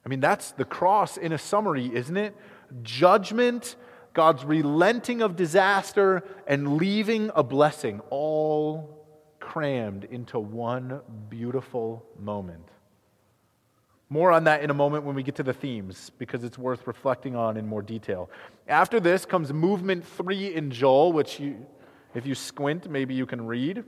I 0.04 0.08
mean, 0.08 0.20
that's 0.20 0.50
the 0.52 0.64
cross 0.64 1.16
in 1.16 1.32
a 1.32 1.38
summary, 1.38 1.94
isn't 1.94 2.16
it? 2.16 2.36
Judgment, 2.82 3.76
God's 4.12 4.44
relenting 4.44 5.22
of 5.22 5.36
disaster, 5.36 6.24
and 6.46 6.76
leaving 6.76 7.30
a 7.34 7.42
blessing, 7.42 8.00
all 8.10 9.06
crammed 9.40 10.04
into 10.04 10.38
one 10.38 11.00
beautiful 11.28 12.04
moment. 12.18 12.68
More 14.10 14.30
on 14.32 14.44
that 14.44 14.62
in 14.62 14.70
a 14.70 14.74
moment 14.74 15.04
when 15.04 15.14
we 15.14 15.22
get 15.22 15.36
to 15.36 15.42
the 15.42 15.54
themes, 15.54 16.10
because 16.18 16.44
it's 16.44 16.58
worth 16.58 16.86
reflecting 16.86 17.34
on 17.34 17.56
in 17.56 17.66
more 17.66 17.82
detail. 17.82 18.28
After 18.68 19.00
this 19.00 19.24
comes 19.24 19.52
movement 19.52 20.06
three 20.06 20.54
in 20.54 20.70
Joel, 20.70 21.12
which 21.12 21.40
you, 21.40 21.66
if 22.14 22.26
you 22.26 22.34
squint, 22.34 22.88
maybe 22.88 23.14
you 23.14 23.26
can 23.26 23.46
read. 23.46 23.84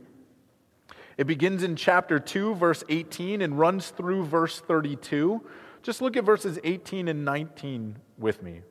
It 1.16 1.26
begins 1.26 1.62
in 1.62 1.76
chapter 1.76 2.18
2, 2.18 2.54
verse 2.56 2.84
18, 2.88 3.40
and 3.40 3.58
runs 3.58 3.90
through 3.90 4.24
verse 4.24 4.60
32. 4.60 5.40
Just 5.82 6.02
look 6.02 6.16
at 6.16 6.24
verses 6.24 6.58
18 6.62 7.08
and 7.08 7.24
19 7.24 7.96
with 8.18 8.42
me. 8.42 8.62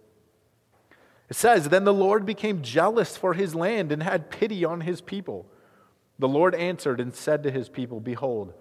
It 1.29 1.35
says, 1.35 1.69
Then 1.69 1.85
the 1.85 1.93
Lord 1.93 2.25
became 2.25 2.61
jealous 2.61 3.17
for 3.17 3.33
his 3.33 3.55
land 3.55 3.91
and 3.91 4.03
had 4.03 4.29
pity 4.29 4.63
on 4.63 4.81
his 4.81 5.01
people. 5.01 5.47
The 6.19 6.27
Lord 6.27 6.53
answered 6.53 6.99
and 6.99 7.13
said 7.15 7.43
to 7.43 7.51
his 7.51 7.67
people, 7.67 7.99
Behold, 7.99 8.53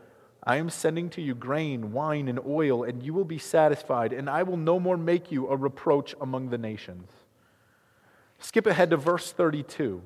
I 0.43 0.57
am 0.57 0.71
sending 0.71 1.11
to 1.11 1.23
you 1.23 1.35
grain, 1.35 1.93
wine, 1.93 2.29
and 2.29 2.39
oil, 2.47 2.85
and 2.85 3.03
you 3.03 3.15
will 3.15 3.25
be 3.25 3.39
satisfied, 3.39 4.13
and 4.13 4.29
I 4.29 4.43
will 4.43 4.57
no 4.57 4.79
more 4.79 4.97
make 4.97 5.31
you 5.31 5.49
a 5.49 5.57
reproach 5.57 6.15
among 6.21 6.51
the 6.51 6.59
nations. 6.59 7.11
Skip 8.39 8.67
ahead 8.67 8.91
to 8.91 8.97
verse 8.97 9.33
32. 9.33 10.03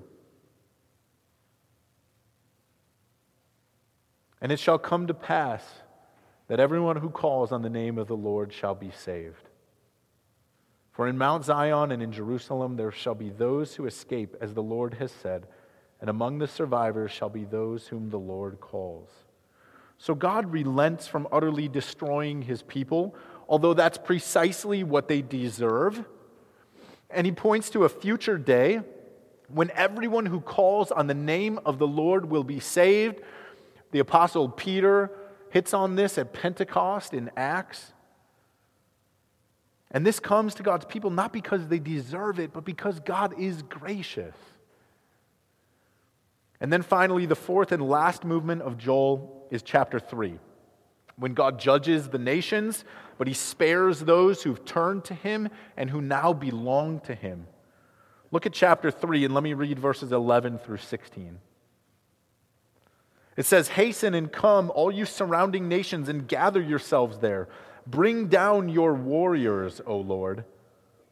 And 4.41 4.53
it 4.53 4.59
shall 4.59 4.79
come 4.79 5.07
to 5.07 5.15
pass 5.15 5.65
that 6.49 6.61
everyone 6.61 6.97
who 6.97 7.11
calls 7.11 7.53
on 7.53 7.63
the 7.63 7.71
name 7.71 7.99
of 7.99 8.09
the 8.09 8.17
Lord 8.17 8.53
shall 8.53 8.75
be 8.75 8.91
saved. 8.91 9.49
For 10.93 11.07
in 11.07 11.19
Mount 11.19 11.45
Zion 11.45 11.93
and 11.93 12.03
in 12.03 12.11
Jerusalem 12.11 12.77
there 12.77 12.91
shall 12.91 13.15
be 13.15 13.31
those 13.31 13.77
who 13.77 13.87
escape, 13.87 14.35
as 14.41 14.55
the 14.55 14.63
Lord 14.63 14.95
has 14.95 15.13
said, 15.13 15.47
and 16.01 16.09
among 16.11 16.39
the 16.39 16.49
survivors 16.49 17.11
shall 17.11 17.29
be 17.29 17.45
those 17.45 17.89
whom 17.89 18.11
the 18.11 18.19
Lord 18.19 18.61
calls. 18.61 19.11
So 19.99 20.15
God 20.15 20.53
relents 20.53 21.07
from 21.07 21.29
utterly 21.33 21.69
destroying 21.69 22.43
his 22.43 22.63
people, 22.63 23.15
although 23.49 23.75
that's 23.75 23.99
precisely 23.99 24.85
what 24.85 25.09
they 25.09 25.23
deserve. 25.23 26.05
And 27.11 27.27
he 27.27 27.33
points 27.33 27.71
to 27.71 27.85
a 27.85 27.89
future 27.89 28.39
day 28.39 28.81
when 29.49 29.71
everyone 29.73 30.27
who 30.27 30.41
calls 30.41 30.93
on 30.93 31.07
the 31.07 31.15
name 31.15 31.59
of 31.65 31.79
the 31.79 31.87
Lord 31.87 32.31
will 32.31 32.45
be 32.45 32.61
saved. 32.61 33.21
The 33.91 34.01
apostle 34.01 34.49
Peter 34.49 35.11
hits 35.51 35.73
on 35.73 35.95
this 35.95 36.19
at 36.19 36.33
Pentecost 36.33 37.15
in 37.15 37.31
Acts. 37.37 37.93
And 39.91 40.07
this 40.07 40.21
comes 40.21 40.55
to 40.57 40.63
God's 40.63 40.85
people 40.85 41.11
not 41.11 41.33
because 41.33 41.69
they 41.69 41.79
deserve 41.79 42.39
it, 42.39 42.53
but 42.53 42.65
because 42.65 43.01
God 43.01 43.39
is 43.39 43.63
gracious. 43.63 44.35
And 46.61 46.73
then 46.73 46.83
finally, 46.83 47.25
the 47.25 47.37
fourth 47.37 47.73
and 47.73 47.89
last 47.89 48.25
movement 48.25 48.63
of 48.63 48.77
Joel 48.77 49.47
is 49.51 49.63
chapter 49.63 49.99
3, 49.99 50.39
when 51.17 51.33
God 51.33 51.59
judges 51.59 52.09
the 52.09 52.19
nations, 52.19 52.85
but 53.17 53.29
he 53.29 53.35
spares 53.35 54.01
those 54.01 54.43
who've 54.43 54.63
turned 54.65 55.05
to 55.05 55.15
him 55.15 55.49
and 55.77 55.89
who 55.89 56.03
now 56.03 56.33
belong 56.33 57.01
to 57.01 57.15
him. 57.15 57.47
Look 58.31 58.45
at 58.45 58.53
chapter 58.53 58.91
3, 58.91 59.25
and 59.25 59.35
let 59.35 59.43
me 59.43 59.55
read 59.55 59.79
verses 59.79 60.13
11 60.13 60.59
through 60.59 60.79
16. 60.79 61.39
It 63.39 63.47
says, 63.47 63.69
Hasten 63.69 64.15
and 64.15 64.33
come, 64.33 64.73
all 64.75 64.91
you 64.91 65.05
surrounding 65.05 65.69
nations, 65.69 66.09
and 66.09 66.27
gather 66.27 66.61
yourselves 66.61 67.21
there. 67.21 67.49
Bring 67.87 68.27
down 68.27 68.69
your 68.69 68.95
warriors, 68.95 69.81
O 69.87 69.97
Lord. 69.97 70.45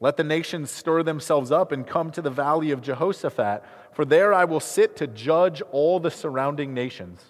Let 0.00 0.16
the 0.16 0.24
nations 0.24 0.72
stir 0.72 1.04
themselves 1.04 1.52
up 1.52 1.70
and 1.70 1.86
come 1.86 2.10
to 2.10 2.20
the 2.20 2.28
valley 2.28 2.72
of 2.72 2.82
Jehoshaphat, 2.82 3.62
for 3.92 4.04
there 4.04 4.34
I 4.34 4.44
will 4.44 4.58
sit 4.58 4.96
to 4.96 5.06
judge 5.06 5.62
all 5.70 6.00
the 6.00 6.10
surrounding 6.10 6.74
nations. 6.74 7.24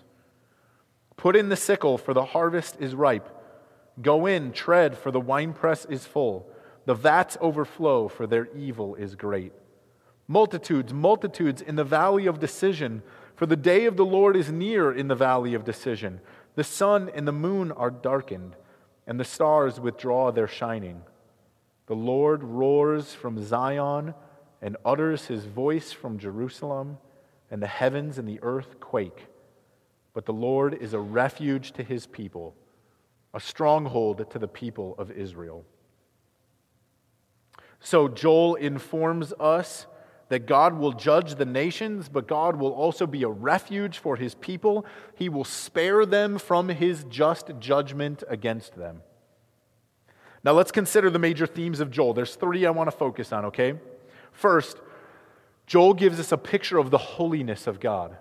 Put 1.19 1.37
in 1.37 1.51
the 1.51 1.57
sickle, 1.57 1.99
for 1.99 2.15
the 2.15 2.25
harvest 2.25 2.79
is 2.81 2.95
ripe. 2.95 3.29
Go 4.01 4.25
in, 4.25 4.51
tread, 4.51 4.97
for 4.97 5.11
the 5.11 5.21
winepress 5.21 5.85
is 5.85 6.07
full. 6.07 6.49
The 6.87 6.95
vats 6.95 7.37
overflow, 7.43 8.09
for 8.09 8.27
their 8.27 8.49
evil 8.57 8.95
is 8.95 9.15
great. 9.15 9.53
Multitudes, 10.27 10.95
multitudes 10.95 11.61
in 11.61 11.77
the 11.77 11.85
valley 11.85 12.27
of 12.27 12.41
decision, 12.41 13.03
for 13.37 13.47
the 13.47 13.57
day 13.57 13.85
of 13.85 13.97
the 13.97 14.05
Lord 14.05 14.35
is 14.35 14.51
near 14.51 14.91
in 14.91 15.09
the 15.09 15.15
valley 15.15 15.55
of 15.55 15.65
decision. 15.65 16.21
The 16.55 16.65
sun 16.65 17.11
and 17.15 17.29
the 17.29 17.33
moon 17.33 17.71
are 17.71 17.91
darkened, 17.91 18.57
and 19.07 19.21
the 19.21 19.25
stars 19.25 19.79
withdraw 19.79 20.33
their 20.33 20.49
shining. 20.49 21.03
The 21.87 21.95
Lord 21.95 22.43
roars 22.43 23.15
from 23.15 23.45
Zion 23.45 24.15
and 24.63 24.77
utters 24.85 25.27
his 25.27 25.45
voice 25.45 25.93
from 25.93 26.19
Jerusalem, 26.19 26.97
and 27.51 27.63
the 27.63 27.67
heavens 27.67 28.19
and 28.19 28.27
the 28.27 28.41
earth 28.43 28.81
quake. 28.81 29.27
But 30.15 30.25
the 30.25 30.33
Lord 30.33 30.75
is 30.75 30.95
a 30.95 30.99
refuge 30.99 31.73
to 31.73 31.83
his 31.83 32.07
people, 32.07 32.57
a 33.35 33.39
stronghold 33.39 34.31
to 34.31 34.39
the 34.39 34.49
people 34.49 34.95
of 34.99 35.11
Israel. 35.11 35.65
So 37.81 38.09
Joel 38.09 38.55
informs 38.55 39.35
us 39.35 39.87
that 40.29 40.47
God 40.47 40.79
will 40.79 40.93
judge 40.93 41.37
the 41.37 41.45
nations, 41.45 42.09
but 42.09 42.27
God 42.27 42.57
will 42.57 42.73
also 42.73 43.07
be 43.07 43.23
a 43.23 43.29
refuge 43.29 43.99
for 43.99 44.17
his 44.17 44.35
people. 44.35 44.85
He 45.15 45.29
will 45.29 45.45
spare 45.45 46.05
them 46.05 46.39
from 46.39 46.69
his 46.69 47.05
just 47.05 47.51
judgment 47.61 48.25
against 48.29 48.77
them. 48.77 49.03
Now 50.43 50.53
let's 50.53 50.73
consider 50.73 51.11
the 51.11 51.19
major 51.19 51.47
themes 51.47 51.81
of 51.81 51.91
Joel. 51.91 52.15
There's 52.15 52.35
three 52.35 52.67
I 52.67 52.71
want 52.71 52.89
to 52.89 52.97
focus 52.97 53.33
on, 53.33 53.47
okay? 53.47 53.75
First, 54.33 54.79
Joel 55.67 55.95
gives 55.95 56.21
us 56.21 56.33
a 56.33 56.39
picture 56.39 56.79
of 56.79 56.91
the 56.91 56.99
holiness 56.99 57.67
of 57.67 57.81
God. 57.81 58.17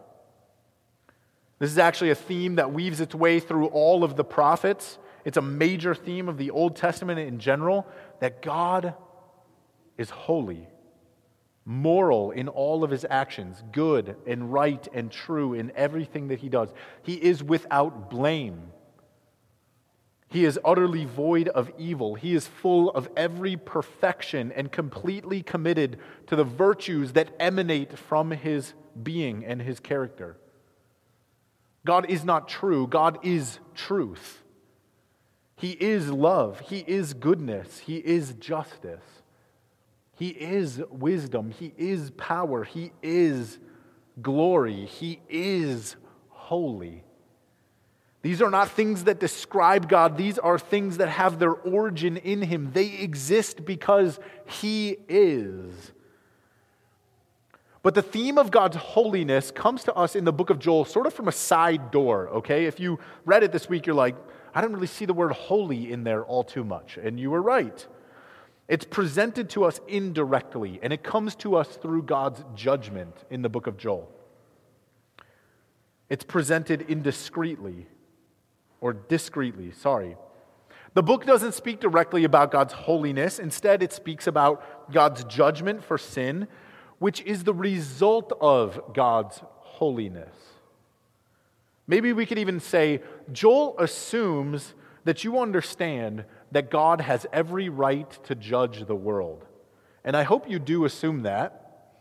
This 1.59 1.71
is 1.71 1.77
actually 1.77 2.09
a 2.09 2.15
theme 2.15 2.55
that 2.55 2.73
weaves 2.73 2.99
its 2.99 3.15
way 3.15 3.39
through 3.39 3.67
all 3.67 4.03
of 4.03 4.15
the 4.15 4.23
prophets. 4.23 4.97
It's 5.23 5.37
a 5.37 5.41
major 5.41 5.95
theme 5.95 6.27
of 6.27 6.37
the 6.37 6.51
Old 6.51 6.75
Testament 6.75 7.19
in 7.19 7.39
general 7.39 7.87
that 8.19 8.41
God 8.41 8.93
is 9.97 10.09
holy, 10.09 10.67
moral 11.65 12.29
in 12.31 12.47
all 12.47 12.83
of 12.83 12.91
his 12.91 13.05
actions, 13.09 13.63
good 13.71 14.15
and 14.27 14.53
right 14.53 14.87
and 14.93 15.11
true 15.11 15.53
in 15.53 15.71
everything 15.75 16.27
that 16.27 16.39
he 16.39 16.49
does. 16.49 16.69
He 17.01 17.15
is 17.15 17.43
without 17.43 18.09
blame. 18.09 18.71
He 20.27 20.45
is 20.45 20.59
utterly 20.63 21.05
void 21.05 21.47
of 21.49 21.71
evil. 21.77 22.15
He 22.15 22.35
is 22.35 22.47
full 22.47 22.91
of 22.91 23.09
every 23.17 23.57
perfection 23.57 24.51
and 24.51 24.71
completely 24.71 25.41
committed 25.41 25.97
to 26.27 26.35
the 26.35 26.43
virtues 26.43 27.13
that 27.13 27.35
emanate 27.39 27.97
from 27.97 28.31
his 28.31 28.73
being 29.01 29.45
and 29.45 29.61
his 29.61 29.79
character. 29.79 30.37
God 31.85 32.09
is 32.09 32.23
not 32.23 32.47
true, 32.47 32.87
God 32.87 33.19
is 33.23 33.59
truth. 33.75 34.43
He 35.55 35.71
is 35.71 36.11
love, 36.11 36.59
He 36.61 36.79
is 36.79 37.13
goodness, 37.13 37.79
He 37.79 37.97
is 37.97 38.33
justice. 38.33 39.03
He 40.15 40.29
is 40.29 40.81
wisdom, 40.89 41.51
He 41.51 41.73
is 41.77 42.11
power, 42.11 42.63
He 42.63 42.91
is 43.03 43.59
glory, 44.21 44.85
He 44.85 45.19
is 45.29 45.95
holy. 46.29 47.03
These 48.21 48.41
are 48.41 48.49
not 48.49 48.71
things 48.71 49.03
that 49.03 49.19
describe 49.19 49.87
God. 49.87 50.17
These 50.17 50.39
are 50.39 50.57
things 50.57 50.97
that 50.97 51.09
have 51.09 51.37
their 51.37 51.51
origin 51.51 52.17
in 52.17 52.41
Him. 52.41 52.71
They 52.73 52.87
exist 52.87 53.65
because 53.65 54.19
He 54.47 54.97
is. 55.07 55.91
But 57.83 57.93
the 57.93 58.01
theme 58.01 58.39
of 58.39 58.49
God's 58.49 58.77
holiness 58.77 59.51
comes 59.51 59.83
to 59.83 59.93
us 59.93 60.15
in 60.15 60.25
the 60.25 60.33
book 60.33 60.49
of 60.49 60.57
Joel 60.57 60.85
sort 60.85 61.05
of 61.05 61.13
from 61.13 61.27
a 61.27 61.31
side 61.31 61.91
door, 61.91 62.29
okay? 62.29 62.65
If 62.65 62.79
you 62.79 62.97
read 63.25 63.43
it 63.43 63.51
this 63.51 63.69
week, 63.69 63.85
you're 63.85 63.95
like, 63.95 64.15
I 64.55 64.61
didn't 64.61 64.73
really 64.73 64.87
see 64.87 65.05
the 65.05 65.13
word 65.13 65.33
holy 65.33 65.91
in 65.91 66.03
there 66.03 66.25
all 66.25 66.43
too 66.43 66.63
much. 66.63 66.97
And 66.97 67.19
you 67.19 67.29
were 67.29 67.43
right. 67.43 67.85
It's 68.67 68.85
presented 68.85 69.49
to 69.51 69.63
us 69.65 69.79
indirectly, 69.87 70.79
and 70.81 70.91
it 70.91 71.03
comes 71.03 71.35
to 71.37 71.55
us 71.55 71.67
through 71.77 72.03
God's 72.03 72.43
judgment 72.55 73.15
in 73.29 73.41
the 73.41 73.49
book 73.49 73.67
of 73.67 73.77
Joel. 73.77 74.09
It's 76.09 76.23
presented 76.23 76.81
indiscreetly, 76.87 77.85
or 78.81 78.93
discreetly, 78.93 79.71
sorry. 79.71 80.17
The 80.95 81.03
book 81.03 81.25
doesn't 81.25 81.53
speak 81.53 81.79
directly 81.79 82.23
about 82.23 82.51
God's 82.51 82.73
holiness. 82.73 83.37
Instead, 83.37 83.83
it 83.83 83.91
speaks 83.91 84.27
about 84.27 84.91
God's 84.91 85.23
judgment 85.25 85.83
for 85.83 85.97
sin, 85.97 86.47
which 86.99 87.21
is 87.23 87.43
the 87.43 87.53
result 87.53 88.31
of 88.39 88.93
God's 88.93 89.41
holiness. 89.59 90.33
Maybe 91.85 92.13
we 92.13 92.25
could 92.25 92.39
even 92.39 92.59
say 92.59 93.01
Joel 93.31 93.75
assumes 93.77 94.73
that 95.03 95.23
you 95.23 95.39
understand 95.39 96.25
that 96.55 96.71
God 96.71 97.01
has 97.01 97.27
every 97.33 97.67
right 97.67 98.09
to 98.23 98.33
judge 98.33 98.85
the 98.87 98.95
world. 98.95 99.43
And 100.05 100.15
I 100.15 100.23
hope 100.23 100.49
you 100.49 100.57
do 100.57 100.85
assume 100.85 101.23
that. 101.23 101.91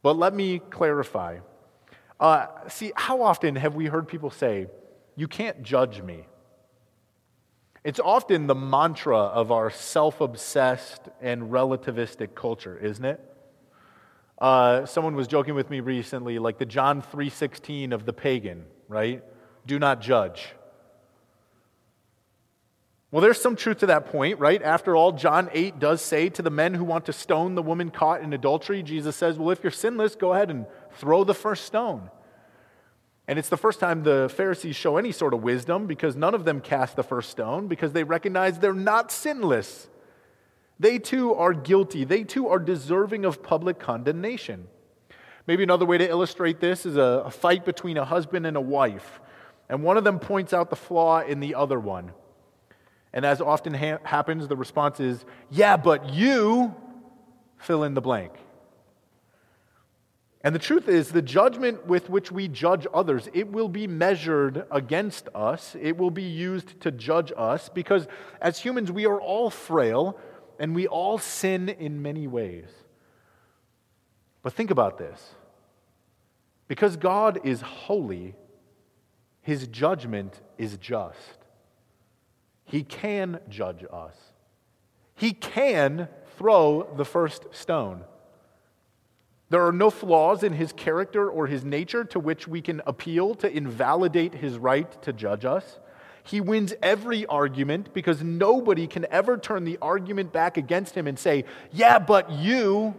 But 0.00 0.16
let 0.16 0.32
me 0.32 0.58
clarify. 0.58 1.40
Uh, 2.18 2.46
see, 2.66 2.92
how 2.96 3.20
often 3.20 3.56
have 3.56 3.74
we 3.74 3.84
heard 3.84 4.08
people 4.08 4.30
say, 4.30 4.68
You 5.16 5.28
can't 5.28 5.62
judge 5.62 6.00
me? 6.00 6.24
It's 7.84 8.00
often 8.00 8.46
the 8.46 8.54
mantra 8.54 9.18
of 9.18 9.52
our 9.52 9.68
self 9.68 10.22
obsessed 10.22 11.02
and 11.20 11.50
relativistic 11.50 12.34
culture, 12.34 12.78
isn't 12.78 13.04
it? 13.04 13.20
Uh, 14.38 14.86
someone 14.86 15.14
was 15.14 15.28
joking 15.28 15.54
with 15.54 15.68
me 15.68 15.80
recently, 15.80 16.38
like 16.38 16.56
the 16.56 16.64
John 16.64 17.02
3:16 17.02 17.92
of 17.92 18.06
the 18.06 18.14
pagan, 18.14 18.64
right? 18.88 19.22
Do 19.66 19.78
not 19.78 20.00
judge. 20.00 20.54
Well, 23.14 23.20
there's 23.20 23.40
some 23.40 23.54
truth 23.54 23.78
to 23.78 23.86
that 23.86 24.06
point, 24.06 24.40
right? 24.40 24.60
After 24.60 24.96
all, 24.96 25.12
John 25.12 25.48
8 25.52 25.78
does 25.78 26.02
say 26.02 26.30
to 26.30 26.42
the 26.42 26.50
men 26.50 26.74
who 26.74 26.82
want 26.82 27.06
to 27.06 27.12
stone 27.12 27.54
the 27.54 27.62
woman 27.62 27.92
caught 27.92 28.22
in 28.22 28.32
adultery, 28.32 28.82
Jesus 28.82 29.14
says, 29.14 29.38
Well, 29.38 29.52
if 29.52 29.62
you're 29.62 29.70
sinless, 29.70 30.16
go 30.16 30.32
ahead 30.32 30.50
and 30.50 30.66
throw 30.96 31.22
the 31.22 31.32
first 31.32 31.64
stone. 31.64 32.10
And 33.28 33.38
it's 33.38 33.48
the 33.48 33.56
first 33.56 33.78
time 33.78 34.02
the 34.02 34.28
Pharisees 34.34 34.74
show 34.74 34.96
any 34.96 35.12
sort 35.12 35.32
of 35.32 35.44
wisdom 35.44 35.86
because 35.86 36.16
none 36.16 36.34
of 36.34 36.44
them 36.44 36.60
cast 36.60 36.96
the 36.96 37.04
first 37.04 37.30
stone 37.30 37.68
because 37.68 37.92
they 37.92 38.02
recognize 38.02 38.58
they're 38.58 38.74
not 38.74 39.12
sinless. 39.12 39.88
They 40.80 40.98
too 40.98 41.34
are 41.34 41.54
guilty. 41.54 42.02
They 42.02 42.24
too 42.24 42.48
are 42.48 42.58
deserving 42.58 43.24
of 43.24 43.44
public 43.44 43.78
condemnation. 43.78 44.66
Maybe 45.46 45.62
another 45.62 45.86
way 45.86 45.98
to 45.98 46.08
illustrate 46.08 46.58
this 46.58 46.84
is 46.84 46.96
a, 46.96 47.30
fight 47.30 47.64
between 47.64 47.96
a 47.96 48.04
husband 48.04 48.44
and 48.44 48.56
a 48.56 48.60
wife, 48.60 49.20
and 49.68 49.84
one 49.84 49.96
of 49.96 50.02
them 50.02 50.18
points 50.18 50.52
out 50.52 50.68
the 50.68 50.74
flaw 50.74 51.20
in 51.20 51.38
the 51.38 51.54
other 51.54 51.78
one. 51.78 52.10
And 53.14 53.24
as 53.24 53.40
often 53.40 53.72
ha- 53.72 54.00
happens, 54.02 54.48
the 54.48 54.56
response 54.56 54.98
is, 55.00 55.24
Yeah, 55.48 55.78
but 55.78 56.12
you 56.12 56.74
fill 57.56 57.84
in 57.84 57.94
the 57.94 58.02
blank. 58.02 58.32
And 60.42 60.54
the 60.54 60.58
truth 60.58 60.88
is, 60.88 61.10
the 61.10 61.22
judgment 61.22 61.86
with 61.86 62.10
which 62.10 62.30
we 62.30 62.48
judge 62.48 62.86
others, 62.92 63.30
it 63.32 63.50
will 63.50 63.68
be 63.68 63.86
measured 63.86 64.66
against 64.70 65.28
us. 65.34 65.74
It 65.80 65.96
will 65.96 66.10
be 66.10 66.24
used 66.24 66.80
to 66.80 66.90
judge 66.90 67.32
us 67.34 67.70
because 67.70 68.06
as 68.42 68.58
humans, 68.58 68.92
we 68.92 69.06
are 69.06 69.18
all 69.18 69.48
frail 69.48 70.18
and 70.58 70.74
we 70.74 70.86
all 70.86 71.16
sin 71.16 71.70
in 71.70 72.02
many 72.02 72.26
ways. 72.26 72.68
But 74.42 74.52
think 74.52 74.70
about 74.70 74.98
this. 74.98 75.34
Because 76.68 76.96
God 76.96 77.40
is 77.44 77.60
holy, 77.62 78.34
his 79.40 79.66
judgment 79.68 80.42
is 80.58 80.76
just. 80.76 81.43
He 82.64 82.82
can 82.82 83.40
judge 83.48 83.84
us. 83.92 84.16
He 85.14 85.32
can 85.32 86.08
throw 86.36 86.88
the 86.96 87.04
first 87.04 87.46
stone. 87.52 88.04
There 89.50 89.66
are 89.66 89.72
no 89.72 89.90
flaws 89.90 90.42
in 90.42 90.54
his 90.54 90.72
character 90.72 91.30
or 91.30 91.46
his 91.46 91.64
nature 91.64 92.04
to 92.06 92.18
which 92.18 92.48
we 92.48 92.60
can 92.60 92.82
appeal 92.86 93.34
to 93.36 93.56
invalidate 93.56 94.34
his 94.34 94.58
right 94.58 94.90
to 95.02 95.12
judge 95.12 95.44
us. 95.44 95.78
He 96.24 96.40
wins 96.40 96.72
every 96.82 97.26
argument 97.26 97.92
because 97.92 98.22
nobody 98.22 98.86
can 98.86 99.06
ever 99.10 99.36
turn 99.36 99.64
the 99.64 99.78
argument 99.82 100.32
back 100.32 100.56
against 100.56 100.94
him 100.94 101.06
and 101.06 101.18
say, 101.18 101.44
Yeah, 101.70 101.98
but 101.98 102.30
you. 102.30 102.94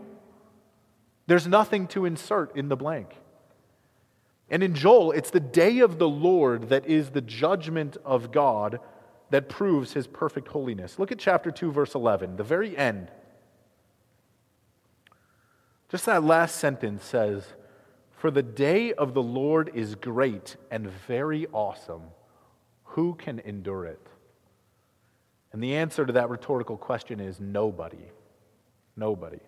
There's 1.27 1.47
nothing 1.47 1.87
to 1.87 2.05
insert 2.05 2.55
in 2.55 2.69
the 2.69 2.75
blank. 2.75 3.15
And 4.49 4.61
in 4.61 4.75
Joel, 4.75 5.11
it's 5.11 5.31
the 5.31 5.39
day 5.39 5.79
of 5.79 5.97
the 5.97 6.07
Lord 6.07 6.69
that 6.69 6.85
is 6.85 7.09
the 7.09 7.21
judgment 7.21 7.97
of 8.05 8.31
God 8.31 8.79
that 9.29 9.49
proves 9.49 9.93
his 9.93 10.07
perfect 10.07 10.47
holiness. 10.49 10.99
Look 10.99 11.11
at 11.11 11.19
chapter 11.19 11.51
2, 11.51 11.71
verse 11.71 11.95
11, 11.95 12.37
the 12.37 12.43
very 12.43 12.77
end. 12.77 13.09
Just 15.89 16.05
that 16.05 16.23
last 16.23 16.57
sentence 16.57 17.03
says, 17.03 17.45
For 18.11 18.31
the 18.31 18.43
day 18.43 18.93
of 18.93 19.13
the 19.13 19.23
Lord 19.23 19.71
is 19.73 19.95
great 19.95 20.57
and 20.71 20.89
very 21.07 21.47
awesome. 21.53 22.03
Who 22.83 23.15
can 23.15 23.39
endure 23.39 23.85
it? 23.85 24.07
And 25.51 25.63
the 25.63 25.75
answer 25.75 26.05
to 26.05 26.13
that 26.13 26.29
rhetorical 26.29 26.77
question 26.77 27.19
is 27.19 27.39
nobody. 27.39 28.11
Nobody. 28.95 29.39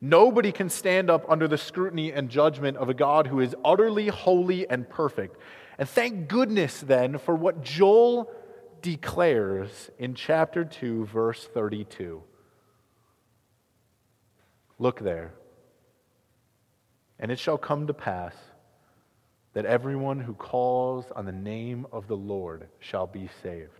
Nobody 0.00 0.52
can 0.52 0.68
stand 0.68 1.08
up 1.08 1.24
under 1.30 1.48
the 1.48 1.56
scrutiny 1.56 2.12
and 2.12 2.28
judgment 2.28 2.76
of 2.76 2.88
a 2.88 2.94
God 2.94 3.26
who 3.26 3.40
is 3.40 3.54
utterly 3.64 4.08
holy 4.08 4.68
and 4.68 4.88
perfect. 4.88 5.36
And 5.78 5.88
thank 5.88 6.28
goodness 6.28 6.80
then 6.80 7.18
for 7.18 7.34
what 7.34 7.62
Joel 7.62 8.30
declares 8.84 9.90
in 9.98 10.14
chapter 10.14 10.62
2, 10.62 11.06
verse 11.06 11.48
32. 11.54 12.22
Look 14.78 15.00
there. 15.00 15.32
And 17.18 17.32
it 17.32 17.38
shall 17.38 17.56
come 17.56 17.86
to 17.86 17.94
pass 17.94 18.34
that 19.54 19.64
everyone 19.64 20.20
who 20.20 20.34
calls 20.34 21.06
on 21.16 21.24
the 21.24 21.32
name 21.32 21.86
of 21.92 22.08
the 22.08 22.16
Lord 22.16 22.68
shall 22.78 23.06
be 23.06 23.30
saved. 23.42 23.70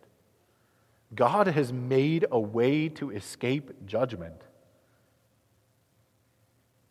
God 1.15 1.49
has 1.49 1.71
made 1.71 2.25
a 2.31 2.41
way 2.41 2.89
to 2.89 3.11
escape 3.11 3.85
judgment. 3.85 4.41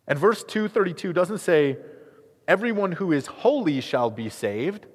And 0.06 0.16
verse 0.20 0.44
232 0.44 1.12
doesn't 1.12 1.38
say, 1.38 1.78
everyone 2.46 2.92
who 2.92 3.10
is 3.10 3.26
holy 3.26 3.80
shall 3.80 4.10
be 4.10 4.28
saved. 4.28 4.86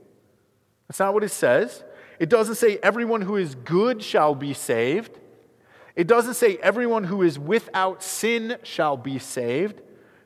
That's 0.87 0.99
not 0.99 1.13
what 1.13 1.25
it 1.25 1.31
says. 1.31 1.83
It 2.19 2.29
doesn't 2.29 2.55
say, 2.55 2.77
everyone 2.83 3.21
who 3.21 3.37
is 3.37 3.55
good 3.55 4.03
shall 4.03 4.35
be 4.35 4.53
saved. 4.53 5.17
It 5.95 6.05
doesn't 6.05 6.33
say, 6.33 6.57
everyone 6.57 7.05
who 7.05 7.23
is 7.23 7.39
without 7.39 8.03
sin 8.03 8.57
shall 8.63 8.97
be 8.97 9.19
saved. 9.19 9.81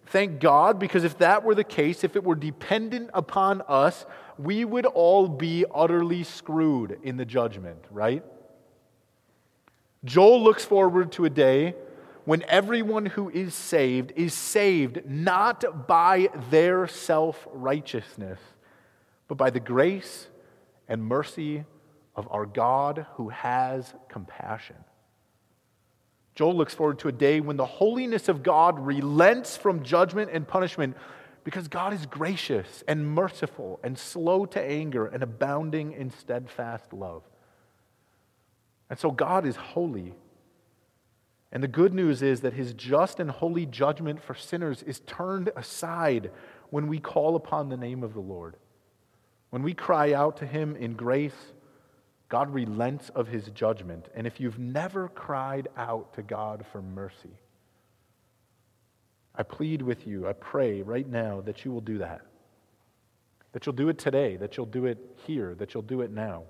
Thank 0.08 0.39
God, 0.39 0.79
because 0.79 1.03
if 1.03 1.19
that 1.19 1.43
were 1.43 1.56
the 1.56 1.63
case, 1.63 2.03
if 2.03 2.15
it 2.15 2.23
were 2.23 2.36
dependent 2.36 3.12
upon 3.13 3.62
us, 3.67 4.06
we 4.38 4.65
would 4.65 4.86
all 4.86 5.27
be 5.27 5.65
utterly 5.73 6.23
screwed 6.23 6.99
in 7.03 7.17
the 7.17 7.25
judgment, 7.25 7.86
right? 7.91 8.23
Joel 10.03 10.43
looks 10.43 10.65
forward 10.65 11.12
to 11.13 11.25
a 11.25 11.29
day 11.29 11.75
when 12.25 12.43
everyone 12.47 13.06
who 13.06 13.29
is 13.29 13.53
saved 13.53 14.13
is 14.15 14.34
saved 14.34 15.01
not 15.06 15.88
by 15.88 16.29
their 16.49 16.88
self 16.88 17.47
righteousness, 17.51 18.39
but 19.27 19.36
by 19.36 19.49
the 19.49 19.60
grace 19.60 20.27
and 20.88 21.03
mercy 21.03 21.65
of 22.15 22.28
our 22.32 22.45
God 22.45 23.06
who 23.15 23.30
has 23.30 23.93
compassion. 24.10 24.78
Joel 26.36 26.56
looks 26.56 26.73
forward 26.73 26.99
to 26.99 27.08
a 27.08 27.12
day 27.12 27.39
when 27.41 27.58
the 27.58 27.65
holiness 27.65 28.28
of 28.28 28.43
God 28.43 28.80
relents 28.80 29.56
from 29.56 29.84
judgment 29.84 30.32
and 30.34 30.47
punishment 30.47 30.97
because 31.43 31.67
God 31.67 31.93
is 31.93 32.06
gracious 32.06 32.84
and 32.88 33.06
merciful 33.06 33.80
and 33.84 33.97
slow 33.97 34.45
to 34.47 34.62
anger 34.62 35.06
and 35.06 35.21
abounding 35.21 35.91
in 35.91 36.10
steadfast 36.10 36.93
love. 36.93 37.23
And 38.89 38.97
so 38.97 39.12
God 39.12 39.45
is 39.45 39.56
holy. 39.56 40.13
And 41.52 41.62
the 41.62 41.67
good 41.67 41.93
news 41.93 42.21
is 42.23 42.41
that 42.41 42.54
his 42.54 42.73
just 42.73 43.19
and 43.19 43.30
holy 43.30 43.65
judgment 43.65 44.23
for 44.23 44.34
sinners 44.34 44.82
is 44.84 45.02
turned 45.02 45.52
aside 45.56 46.32
when 46.71 46.88
we 46.88 46.99
call 46.99 47.36
upon 47.36 47.69
the 47.69 47.78
name 47.78 48.04
of 48.04 48.13
the 48.13 48.19
Lord. 48.19 48.56
When 49.52 49.62
we 49.62 49.76
cry 49.76 50.13
out 50.13 50.38
to 50.38 50.47
him 50.47 50.76
in 50.76 50.93
grace 50.93 51.52
God 52.33 52.51
relents 52.51 53.09
of 53.09 53.27
his 53.27 53.45
judgment. 53.49 54.07
And 54.15 54.25
if 54.25 54.39
you've 54.39 54.57
never 54.57 55.07
cried 55.09 55.67
out 55.77 56.15
to 56.15 56.23
God 56.23 56.65
for 56.71 56.81
mercy, 56.81 57.37
I 59.35 59.43
plead 59.43 59.83
with 59.83 60.07
you, 60.07 60.27
I 60.27 60.33
pray 60.33 60.81
right 60.81 61.07
now 61.07 61.41
that 61.41 61.63
you 61.63 61.71
will 61.71 61.79
do 61.79 61.99
that. 61.99 62.21
that 63.51 63.67
you'll 63.67 63.75
do 63.75 63.87
it 63.87 63.99
today, 63.99 64.35
that 64.37 64.57
you'll 64.57 64.65
do 64.65 64.87
it 64.87 64.97
here, 65.27 65.53
that 65.59 65.75
you'll 65.75 65.83
do 65.83 66.01
it 66.01 66.09
now. 66.09 66.41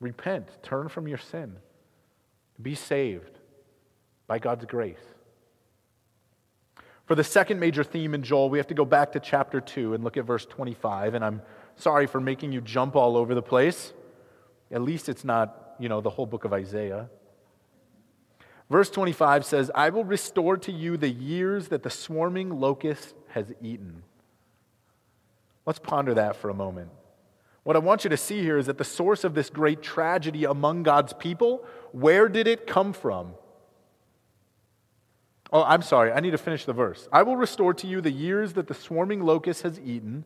Repent, 0.00 0.48
turn 0.64 0.88
from 0.88 1.06
your 1.06 1.18
sin, 1.18 1.54
be 2.60 2.74
saved 2.74 3.38
by 4.26 4.40
God's 4.40 4.64
grace. 4.64 4.98
For 7.06 7.14
the 7.14 7.22
second 7.22 7.60
major 7.60 7.84
theme 7.84 8.14
in 8.14 8.24
Joel, 8.24 8.50
we 8.50 8.58
have 8.58 8.66
to 8.66 8.74
go 8.74 8.84
back 8.84 9.12
to 9.12 9.20
chapter 9.20 9.60
2 9.60 9.94
and 9.94 10.02
look 10.02 10.16
at 10.16 10.24
verse 10.24 10.44
25. 10.44 11.14
And 11.14 11.24
I'm 11.24 11.40
sorry 11.76 12.08
for 12.08 12.20
making 12.20 12.50
you 12.50 12.60
jump 12.60 12.96
all 12.96 13.16
over 13.16 13.32
the 13.36 13.42
place. 13.42 13.92
At 14.70 14.82
least 14.82 15.08
it's 15.08 15.24
not, 15.24 15.74
you 15.78 15.88
know, 15.88 16.00
the 16.00 16.10
whole 16.10 16.26
book 16.26 16.44
of 16.44 16.52
Isaiah. 16.52 17.08
Verse 18.70 18.90
25 18.90 19.44
says, 19.44 19.70
I 19.74 19.90
will 19.90 20.04
restore 20.04 20.56
to 20.58 20.72
you 20.72 20.96
the 20.96 21.08
years 21.08 21.68
that 21.68 21.82
the 21.82 21.90
swarming 21.90 22.60
locust 22.60 23.14
has 23.28 23.52
eaten. 23.62 24.02
Let's 25.64 25.78
ponder 25.78 26.14
that 26.14 26.36
for 26.36 26.50
a 26.50 26.54
moment. 26.54 26.90
What 27.62 27.76
I 27.76 27.80
want 27.80 28.04
you 28.04 28.10
to 28.10 28.16
see 28.16 28.40
here 28.42 28.58
is 28.58 28.66
that 28.66 28.78
the 28.78 28.84
source 28.84 29.24
of 29.24 29.34
this 29.34 29.50
great 29.50 29.82
tragedy 29.82 30.44
among 30.44 30.82
God's 30.82 31.12
people, 31.12 31.64
where 31.92 32.28
did 32.28 32.46
it 32.46 32.66
come 32.66 32.92
from? 32.92 33.34
Oh, 35.52 35.62
I'm 35.62 35.82
sorry, 35.82 36.12
I 36.12 36.20
need 36.20 36.32
to 36.32 36.38
finish 36.38 36.64
the 36.64 36.72
verse. 36.72 37.08
I 37.10 37.22
will 37.22 37.36
restore 37.36 37.72
to 37.74 37.86
you 37.86 38.00
the 38.00 38.10
years 38.10 38.54
that 38.54 38.66
the 38.66 38.74
swarming 38.74 39.22
locust 39.22 39.62
has 39.62 39.80
eaten, 39.80 40.24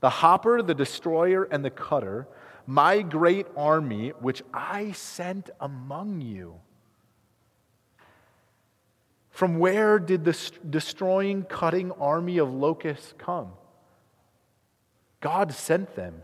the 0.00 0.08
hopper, 0.08 0.62
the 0.62 0.74
destroyer, 0.74 1.44
and 1.44 1.64
the 1.64 1.70
cutter, 1.70 2.26
my 2.66 3.02
great 3.02 3.46
army, 3.56 4.10
which 4.20 4.42
I 4.52 4.92
sent 4.92 5.50
among 5.60 6.20
you. 6.20 6.60
From 9.30 9.58
where 9.58 9.98
did 9.98 10.24
the 10.24 10.38
destroying, 10.68 11.44
cutting 11.44 11.90
army 11.92 12.38
of 12.38 12.52
locusts 12.52 13.14
come? 13.18 13.52
God 15.20 15.52
sent 15.52 15.96
them. 15.96 16.22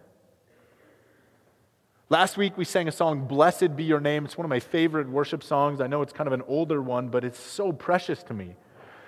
Last 2.10 2.36
week 2.36 2.56
we 2.56 2.64
sang 2.64 2.88
a 2.88 2.92
song, 2.92 3.26
Blessed 3.26 3.76
Be 3.76 3.84
Your 3.84 4.00
Name. 4.00 4.24
It's 4.24 4.38
one 4.38 4.44
of 4.44 4.50
my 4.50 4.60
favorite 4.60 5.08
worship 5.08 5.42
songs. 5.42 5.80
I 5.80 5.86
know 5.86 6.02
it's 6.02 6.12
kind 6.12 6.26
of 6.26 6.32
an 6.32 6.42
older 6.46 6.80
one, 6.80 7.08
but 7.08 7.24
it's 7.24 7.38
so 7.38 7.72
precious 7.72 8.22
to 8.24 8.34
me. 8.34 8.56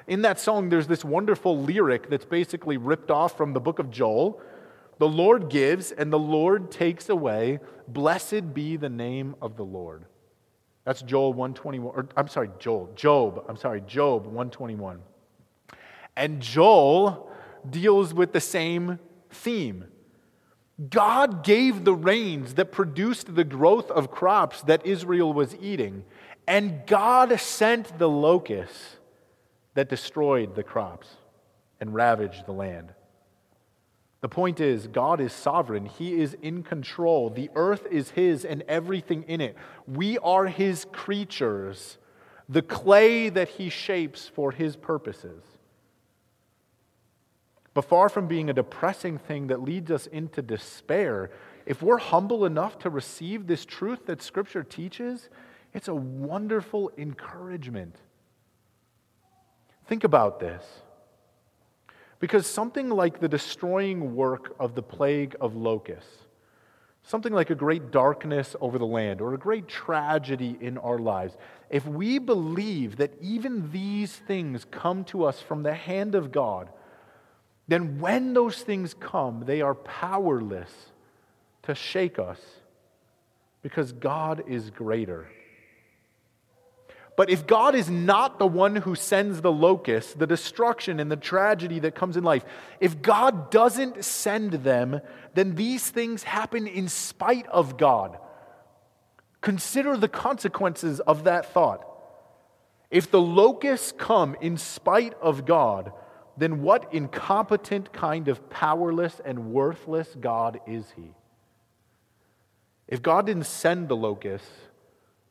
In 0.06 0.22
that 0.22 0.38
song, 0.38 0.68
there's 0.68 0.86
this 0.86 1.04
wonderful 1.04 1.58
lyric 1.58 2.10
that's 2.10 2.24
basically 2.24 2.76
ripped 2.76 3.10
off 3.10 3.36
from 3.36 3.52
the 3.52 3.60
book 3.60 3.78
of 3.78 3.90
Joel. 3.90 4.40
The 5.00 5.08
Lord 5.08 5.48
gives 5.48 5.92
and 5.92 6.12
the 6.12 6.18
Lord 6.18 6.70
takes 6.70 7.08
away. 7.08 7.60
Blessed 7.88 8.52
be 8.52 8.76
the 8.76 8.90
name 8.90 9.34
of 9.40 9.56
the 9.56 9.64
Lord. 9.64 10.04
That's 10.84 11.00
Joel 11.00 11.32
121, 11.32 11.94
or 11.96 12.06
I'm 12.18 12.28
sorry, 12.28 12.50
Joel, 12.58 12.90
Job, 12.96 13.42
I'm 13.48 13.56
sorry, 13.56 13.80
Job 13.80 14.26
121. 14.26 15.00
And 16.16 16.42
Joel 16.42 17.32
deals 17.70 18.12
with 18.12 18.34
the 18.34 18.42
same 18.42 18.98
theme. 19.30 19.86
God 20.90 21.44
gave 21.44 21.84
the 21.86 21.94
rains 21.94 22.54
that 22.54 22.70
produced 22.70 23.34
the 23.34 23.44
growth 23.44 23.90
of 23.90 24.10
crops 24.10 24.60
that 24.64 24.84
Israel 24.84 25.32
was 25.32 25.56
eating, 25.62 26.04
and 26.46 26.86
God 26.86 27.40
sent 27.40 27.98
the 27.98 28.08
locusts 28.08 28.98
that 29.72 29.88
destroyed 29.88 30.54
the 30.54 30.62
crops 30.62 31.08
and 31.80 31.94
ravaged 31.94 32.44
the 32.44 32.52
land. 32.52 32.92
The 34.20 34.28
point 34.28 34.60
is, 34.60 34.86
God 34.86 35.20
is 35.20 35.32
sovereign. 35.32 35.86
He 35.86 36.20
is 36.20 36.34
in 36.42 36.62
control. 36.62 37.30
The 37.30 37.50
earth 37.54 37.86
is 37.90 38.10
His 38.10 38.44
and 38.44 38.62
everything 38.68 39.22
in 39.22 39.40
it. 39.40 39.56
We 39.86 40.18
are 40.18 40.46
His 40.46 40.84
creatures, 40.92 41.96
the 42.48 42.62
clay 42.62 43.30
that 43.30 43.48
He 43.48 43.70
shapes 43.70 44.28
for 44.28 44.52
His 44.52 44.76
purposes. 44.76 45.42
But 47.72 47.86
far 47.86 48.08
from 48.08 48.26
being 48.26 48.50
a 48.50 48.52
depressing 48.52 49.16
thing 49.18 49.46
that 49.46 49.62
leads 49.62 49.90
us 49.90 50.06
into 50.06 50.42
despair, 50.42 51.30
if 51.64 51.82
we're 51.82 51.98
humble 51.98 52.44
enough 52.44 52.78
to 52.80 52.90
receive 52.90 53.46
this 53.46 53.64
truth 53.64 54.06
that 54.06 54.20
Scripture 54.20 54.64
teaches, 54.64 55.30
it's 55.72 55.88
a 55.88 55.94
wonderful 55.94 56.90
encouragement. 56.98 57.96
Think 59.86 60.04
about 60.04 60.40
this. 60.40 60.64
Because 62.20 62.46
something 62.46 62.90
like 62.90 63.18
the 63.18 63.28
destroying 63.28 64.14
work 64.14 64.54
of 64.60 64.74
the 64.74 64.82
plague 64.82 65.34
of 65.40 65.56
locusts, 65.56 66.26
something 67.02 67.32
like 67.32 67.48
a 67.50 67.54
great 67.54 67.90
darkness 67.90 68.54
over 68.60 68.78
the 68.78 68.86
land 68.86 69.22
or 69.22 69.32
a 69.32 69.38
great 69.38 69.66
tragedy 69.66 70.56
in 70.60 70.76
our 70.78 70.98
lives, 70.98 71.36
if 71.70 71.86
we 71.86 72.18
believe 72.18 72.96
that 72.96 73.14
even 73.22 73.72
these 73.72 74.14
things 74.14 74.66
come 74.70 75.02
to 75.04 75.24
us 75.24 75.40
from 75.40 75.62
the 75.62 75.74
hand 75.74 76.14
of 76.14 76.30
God, 76.30 76.68
then 77.68 78.00
when 78.00 78.34
those 78.34 78.62
things 78.62 78.94
come, 78.94 79.44
they 79.46 79.62
are 79.62 79.74
powerless 79.74 80.70
to 81.62 81.74
shake 81.74 82.18
us 82.18 82.40
because 83.62 83.92
God 83.92 84.42
is 84.46 84.70
greater. 84.70 85.28
But 87.16 87.28
if 87.28 87.46
God 87.46 87.74
is 87.74 87.90
not 87.90 88.38
the 88.38 88.46
one 88.46 88.76
who 88.76 88.94
sends 88.94 89.40
the 89.40 89.52
locust, 89.52 90.18
the 90.18 90.26
destruction 90.26 91.00
and 91.00 91.10
the 91.10 91.16
tragedy 91.16 91.78
that 91.80 91.94
comes 91.94 92.16
in 92.16 92.24
life, 92.24 92.44
if 92.80 93.02
God 93.02 93.50
doesn't 93.50 94.04
send 94.04 94.52
them, 94.52 95.00
then 95.34 95.54
these 95.54 95.90
things 95.90 96.22
happen 96.22 96.66
in 96.66 96.88
spite 96.88 97.46
of 97.48 97.76
God. 97.76 98.18
Consider 99.40 99.96
the 99.96 100.08
consequences 100.08 101.00
of 101.00 101.24
that 101.24 101.52
thought. 101.52 101.86
If 102.90 103.10
the 103.10 103.20
locusts 103.20 103.92
come 103.96 104.36
in 104.40 104.56
spite 104.56 105.14
of 105.20 105.46
God, 105.46 105.92
then 106.36 106.62
what 106.62 106.92
incompetent 106.92 107.92
kind 107.92 108.28
of 108.28 108.50
powerless 108.50 109.20
and 109.24 109.52
worthless 109.52 110.08
God 110.18 110.60
is 110.66 110.92
he? 110.96 111.14
If 112.88 113.02
God 113.02 113.26
didn't 113.26 113.46
send 113.46 113.88
the 113.88 113.96
locusts, 113.96 114.48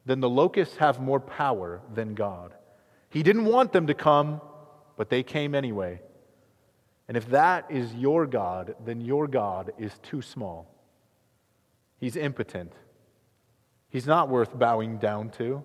then 0.09 0.19
the 0.19 0.29
locusts 0.29 0.77
have 0.77 0.99
more 0.99 1.19
power 1.19 1.81
than 1.93 2.15
God. 2.15 2.53
He 3.09 3.23
didn't 3.23 3.45
want 3.45 3.71
them 3.71 3.87
to 3.87 3.93
come, 3.93 4.41
but 4.97 5.09
they 5.09 5.23
came 5.23 5.53
anyway. 5.53 6.01
And 7.07 7.15
if 7.17 7.27
that 7.29 7.65
is 7.69 7.93
your 7.95 8.25
God, 8.25 8.75
then 8.85 9.01
your 9.01 9.27
God 9.27 9.71
is 9.77 9.97
too 9.99 10.21
small. 10.21 10.73
He's 11.99 12.15
impotent. 12.15 12.73
He's 13.89 14.07
not 14.07 14.29
worth 14.29 14.57
bowing 14.57 14.97
down 14.97 15.29
to. 15.31 15.63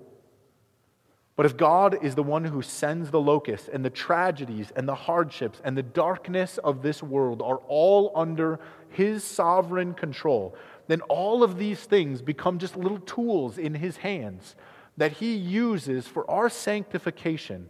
But 1.36 1.46
if 1.46 1.56
God 1.56 2.02
is 2.02 2.14
the 2.14 2.22
one 2.22 2.44
who 2.44 2.62
sends 2.62 3.10
the 3.10 3.20
locusts 3.20 3.68
and 3.68 3.84
the 3.84 3.90
tragedies 3.90 4.72
and 4.76 4.88
the 4.88 4.94
hardships 4.94 5.60
and 5.64 5.76
the 5.76 5.82
darkness 5.82 6.58
of 6.58 6.82
this 6.82 7.02
world 7.02 7.42
are 7.42 7.60
all 7.66 8.12
under 8.14 8.60
his 8.90 9.24
sovereign 9.24 9.94
control, 9.94 10.54
then 10.86 11.00
all 11.02 11.42
of 11.42 11.58
these 11.58 11.80
things 11.80 12.22
become 12.22 12.58
just 12.58 12.76
little 12.76 12.98
tools 12.98 13.58
in 13.58 13.74
his 13.74 13.98
hands 13.98 14.54
that 14.96 15.12
he 15.12 15.34
uses 15.34 16.06
for 16.06 16.30
our 16.30 16.48
sanctification. 16.48 17.68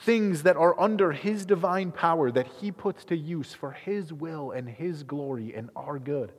Things 0.00 0.44
that 0.44 0.56
are 0.56 0.78
under 0.80 1.12
his 1.12 1.44
divine 1.44 1.92
power 1.92 2.30
that 2.30 2.46
he 2.60 2.70
puts 2.70 3.04
to 3.06 3.16
use 3.16 3.52
for 3.52 3.72
his 3.72 4.12
will 4.12 4.52
and 4.52 4.68
his 4.68 5.02
glory 5.02 5.54
and 5.54 5.70
our 5.76 5.98
good. 5.98 6.32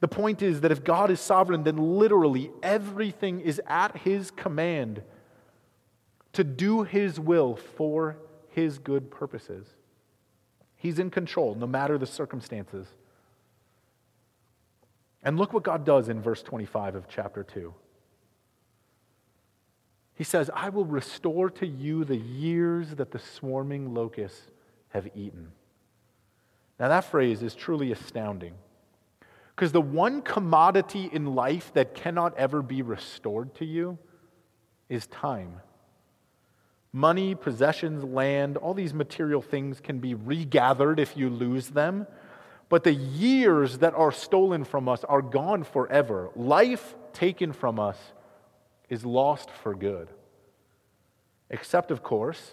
The 0.00 0.08
point 0.08 0.40
is 0.40 0.62
that 0.62 0.72
if 0.72 0.82
God 0.82 1.10
is 1.10 1.20
sovereign, 1.20 1.64
then 1.64 1.76
literally 1.76 2.50
everything 2.62 3.40
is 3.40 3.60
at 3.66 3.98
his 3.98 4.30
command 4.30 5.02
to 6.32 6.44
do 6.44 6.84
his 6.84 7.20
will 7.20 7.56
for 7.56 8.16
his 8.48 8.78
good 8.78 9.10
purposes. 9.10 9.66
He's 10.76 10.98
in 10.98 11.10
control 11.10 11.54
no 11.54 11.66
matter 11.66 11.98
the 11.98 12.06
circumstances. 12.06 12.86
And 15.22 15.38
look 15.38 15.52
what 15.52 15.62
God 15.62 15.84
does 15.84 16.08
in 16.08 16.20
verse 16.20 16.42
25 16.42 16.94
of 16.94 17.08
chapter 17.08 17.42
2. 17.42 17.74
He 20.14 20.24
says, 20.24 20.50
I 20.54 20.68
will 20.68 20.84
restore 20.84 21.50
to 21.50 21.66
you 21.66 22.04
the 22.04 22.16
years 22.16 22.90
that 22.96 23.10
the 23.10 23.18
swarming 23.18 23.94
locusts 23.94 24.42
have 24.88 25.08
eaten. 25.14 25.52
Now, 26.78 26.88
that 26.88 27.04
phrase 27.04 27.42
is 27.42 27.54
truly 27.54 27.92
astounding. 27.92 28.54
Because 29.54 29.72
the 29.72 29.80
one 29.80 30.22
commodity 30.22 31.10
in 31.12 31.34
life 31.34 31.72
that 31.74 31.94
cannot 31.94 32.36
ever 32.38 32.62
be 32.62 32.80
restored 32.80 33.54
to 33.56 33.66
you 33.66 33.98
is 34.88 35.06
time. 35.06 35.60
Money, 36.92 37.34
possessions, 37.34 38.02
land, 38.02 38.56
all 38.56 38.74
these 38.74 38.94
material 38.94 39.42
things 39.42 39.80
can 39.80 39.98
be 40.00 40.14
regathered 40.14 40.98
if 40.98 41.16
you 41.16 41.30
lose 41.30 41.68
them. 41.68 42.06
But 42.70 42.84
the 42.84 42.94
years 42.94 43.78
that 43.78 43.94
are 43.94 44.12
stolen 44.12 44.64
from 44.64 44.88
us 44.88 45.02
are 45.04 45.20
gone 45.20 45.64
forever. 45.64 46.30
Life 46.36 46.94
taken 47.12 47.52
from 47.52 47.80
us 47.80 47.98
is 48.88 49.04
lost 49.04 49.50
for 49.50 49.74
good. 49.74 50.08
Except, 51.50 51.90
of 51.90 52.04
course, 52.04 52.52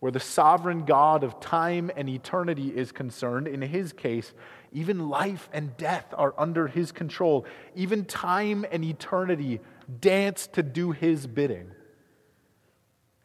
where 0.00 0.10
the 0.10 0.18
sovereign 0.20 0.84
God 0.84 1.22
of 1.22 1.38
time 1.38 1.92
and 1.96 2.08
eternity 2.08 2.76
is 2.76 2.90
concerned. 2.90 3.46
In 3.46 3.62
his 3.62 3.92
case, 3.92 4.34
even 4.72 5.08
life 5.08 5.48
and 5.52 5.76
death 5.76 6.12
are 6.18 6.34
under 6.36 6.66
his 6.66 6.90
control. 6.90 7.46
Even 7.76 8.04
time 8.04 8.66
and 8.72 8.84
eternity 8.84 9.60
dance 10.00 10.48
to 10.48 10.64
do 10.64 10.90
his 10.90 11.28
bidding. 11.28 11.70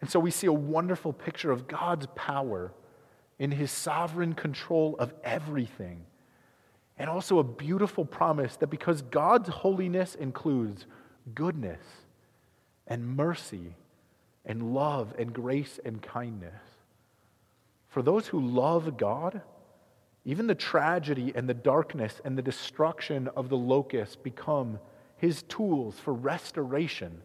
And 0.01 0.10
so 0.10 0.19
we 0.19 0.29
see 0.29 0.45
a 0.45 0.53
wonderful 0.53 1.13
picture 1.13 1.51
of 1.51 1.67
God's 1.67 2.05
power 2.13 2.73
in 3.39 3.49
his 3.49 3.71
sovereign 3.71 4.34
control 4.34 4.95
of 4.99 5.15
everything. 5.23 6.05
And 7.02 7.10
also 7.10 7.40
a 7.40 7.44
beautiful 7.44 8.06
promise 8.06 8.58
that 8.58 8.68
because 8.68 9.02
God's 9.02 9.50
holiness 9.50 10.14
includes 10.14 10.86
goodness 11.34 11.82
and 12.86 13.18
mercy 13.18 13.76
and 14.46 14.76
love 14.76 15.16
and 15.18 15.34
grace 15.34 15.80
and 15.84 16.00
kindness, 16.00 16.62
for 17.88 18.04
those 18.04 18.28
who 18.28 18.40
love 18.40 18.98
God, 18.98 19.42
even 20.26 20.46
the 20.46 20.54
tragedy 20.54 21.34
and 21.34 21.50
the 21.50 21.56
darkness 21.56 22.22
and 22.24 22.38
the 22.38 22.44
destruction 22.44 23.30
of 23.36 23.50
the 23.50 23.58
locust 23.58 24.22
become 24.22 24.78
his 25.18 25.42
tools 25.42 25.98
for 25.98 26.14
restoration 26.14 27.24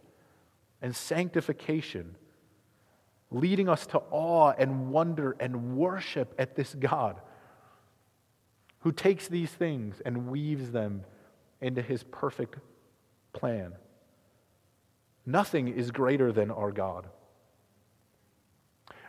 and 0.80 0.96
sanctification, 0.96 2.16
leading 3.30 3.68
us 3.68 3.86
to 3.88 4.00
awe 4.10 4.54
and 4.56 4.90
wonder 4.90 5.36
and 5.38 5.76
worship 5.76 6.34
at 6.38 6.56
this 6.56 6.74
God 6.74 7.20
who 8.80 8.92
takes 8.92 9.28
these 9.28 9.50
things 9.50 10.00
and 10.04 10.28
weaves 10.28 10.70
them 10.70 11.04
into 11.60 11.82
his 11.82 12.02
perfect 12.04 12.56
plan. 13.32 13.72
Nothing 15.24 15.68
is 15.68 15.90
greater 15.90 16.30
than 16.32 16.50
our 16.50 16.70
God. 16.70 17.08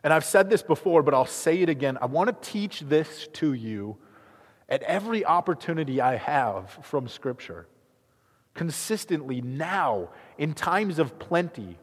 And 0.04 0.14
I've 0.14 0.26
said 0.26 0.50
this 0.50 0.64
before, 0.64 1.04
but 1.04 1.14
I'll 1.14 1.26
say 1.26 1.62
it 1.62 1.70
again. 1.70 1.98
I 2.02 2.06
want 2.06 2.30
to 2.30 2.52
teach 2.52 2.82
this 2.82 3.28
to 3.34 3.54
you 3.54 3.98
at 4.70 4.84
every 4.84 5.26
opportunity 5.26 6.02
I 6.02 6.16
have 6.16 6.80
from 6.82 7.08
Scripture. 7.08 7.68
Consistently, 8.54 9.42
now, 9.42 10.10
in 10.38 10.54
times 10.54 10.98
of 11.00 11.20
plenty, 11.20 11.78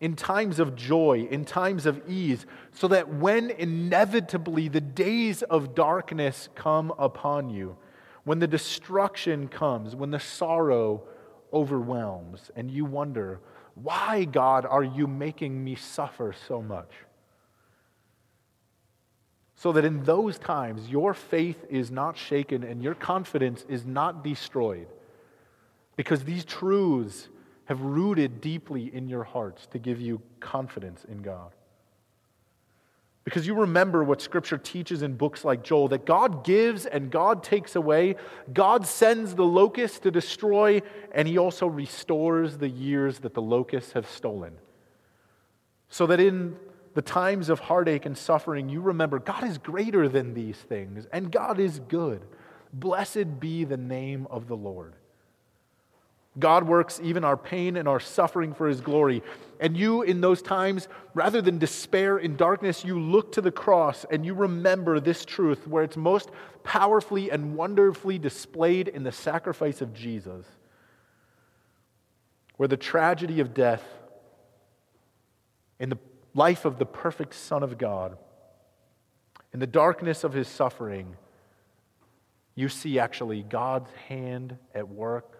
in 0.00 0.14
times 0.14 0.58
of 0.58 0.76
joy, 0.76 1.26
in 1.30 1.44
times 1.44 1.86
of 1.86 2.00
ease, 2.08 2.46
so 2.72 2.88
that 2.88 3.08
when 3.08 3.50
inevitably 3.50 4.68
the 4.68 4.80
days 4.80 5.42
of 5.42 5.74
darkness 5.74 6.48
come 6.54 6.92
upon 6.98 7.50
you, 7.50 7.76
when 8.24 8.38
the 8.38 8.46
destruction 8.46 9.48
comes, 9.48 9.96
when 9.96 10.10
the 10.10 10.20
sorrow 10.20 11.02
overwhelms, 11.52 12.50
and 12.54 12.70
you 12.70 12.84
wonder, 12.84 13.40
why, 13.74 14.24
God, 14.24 14.66
are 14.66 14.84
you 14.84 15.06
making 15.06 15.64
me 15.64 15.74
suffer 15.74 16.34
so 16.46 16.62
much? 16.62 16.90
so 19.60 19.72
that 19.72 19.84
in 19.84 20.04
those 20.04 20.38
times 20.38 20.88
your 20.88 21.12
faith 21.12 21.64
is 21.68 21.90
not 21.90 22.16
shaken 22.16 22.62
and 22.62 22.80
your 22.80 22.94
confidence 22.94 23.64
is 23.68 23.84
not 23.84 24.22
destroyed. 24.22 24.86
Because 25.96 26.22
these 26.22 26.44
truths 26.44 27.28
have 27.68 27.82
rooted 27.82 28.40
deeply 28.40 28.90
in 28.94 29.08
your 29.08 29.24
hearts 29.24 29.66
to 29.66 29.78
give 29.78 30.00
you 30.00 30.22
confidence 30.40 31.04
in 31.04 31.20
God. 31.20 31.52
Because 33.24 33.46
you 33.46 33.54
remember 33.56 34.02
what 34.02 34.22
Scripture 34.22 34.56
teaches 34.56 35.02
in 35.02 35.16
books 35.16 35.44
like 35.44 35.62
Joel 35.62 35.88
that 35.88 36.06
God 36.06 36.44
gives 36.44 36.86
and 36.86 37.10
God 37.10 37.44
takes 37.44 37.76
away. 37.76 38.16
God 38.54 38.86
sends 38.86 39.34
the 39.34 39.44
locust 39.44 40.04
to 40.04 40.10
destroy, 40.10 40.80
and 41.12 41.28
He 41.28 41.36
also 41.36 41.66
restores 41.66 42.56
the 42.56 42.70
years 42.70 43.18
that 43.18 43.34
the 43.34 43.42
locusts 43.42 43.92
have 43.92 44.08
stolen. 44.08 44.54
So 45.90 46.06
that 46.06 46.20
in 46.20 46.56
the 46.94 47.02
times 47.02 47.50
of 47.50 47.60
heartache 47.60 48.06
and 48.06 48.16
suffering, 48.16 48.70
you 48.70 48.80
remember 48.80 49.18
God 49.18 49.44
is 49.44 49.58
greater 49.58 50.08
than 50.08 50.32
these 50.32 50.56
things, 50.56 51.06
and 51.12 51.30
God 51.30 51.60
is 51.60 51.80
good. 51.80 52.22
Blessed 52.72 53.38
be 53.38 53.64
the 53.64 53.76
name 53.76 54.26
of 54.30 54.48
the 54.48 54.56
Lord. 54.56 54.94
God 56.38 56.64
works 56.64 57.00
even 57.02 57.24
our 57.24 57.36
pain 57.36 57.76
and 57.76 57.88
our 57.88 58.00
suffering 58.00 58.54
for 58.54 58.68
his 58.68 58.80
glory. 58.80 59.22
And 59.60 59.76
you, 59.76 60.02
in 60.02 60.20
those 60.20 60.42
times, 60.42 60.88
rather 61.14 61.42
than 61.42 61.58
despair 61.58 62.18
in 62.18 62.36
darkness, 62.36 62.84
you 62.84 63.00
look 63.00 63.32
to 63.32 63.40
the 63.40 63.50
cross 63.50 64.04
and 64.10 64.24
you 64.24 64.34
remember 64.34 65.00
this 65.00 65.24
truth 65.24 65.66
where 65.66 65.82
it's 65.82 65.96
most 65.96 66.30
powerfully 66.62 67.30
and 67.30 67.56
wonderfully 67.56 68.18
displayed 68.18 68.88
in 68.88 69.02
the 69.02 69.12
sacrifice 69.12 69.80
of 69.80 69.94
Jesus, 69.94 70.46
where 72.56 72.68
the 72.68 72.76
tragedy 72.76 73.40
of 73.40 73.54
death, 73.54 73.82
in 75.80 75.88
the 75.88 75.98
life 76.34 76.64
of 76.64 76.78
the 76.78 76.86
perfect 76.86 77.34
Son 77.34 77.62
of 77.62 77.78
God, 77.78 78.18
in 79.52 79.60
the 79.60 79.66
darkness 79.66 80.24
of 80.24 80.32
his 80.32 80.46
suffering, 80.46 81.16
you 82.54 82.68
see 82.68 82.98
actually 82.98 83.42
God's 83.42 83.90
hand 84.08 84.56
at 84.74 84.88
work 84.88 85.37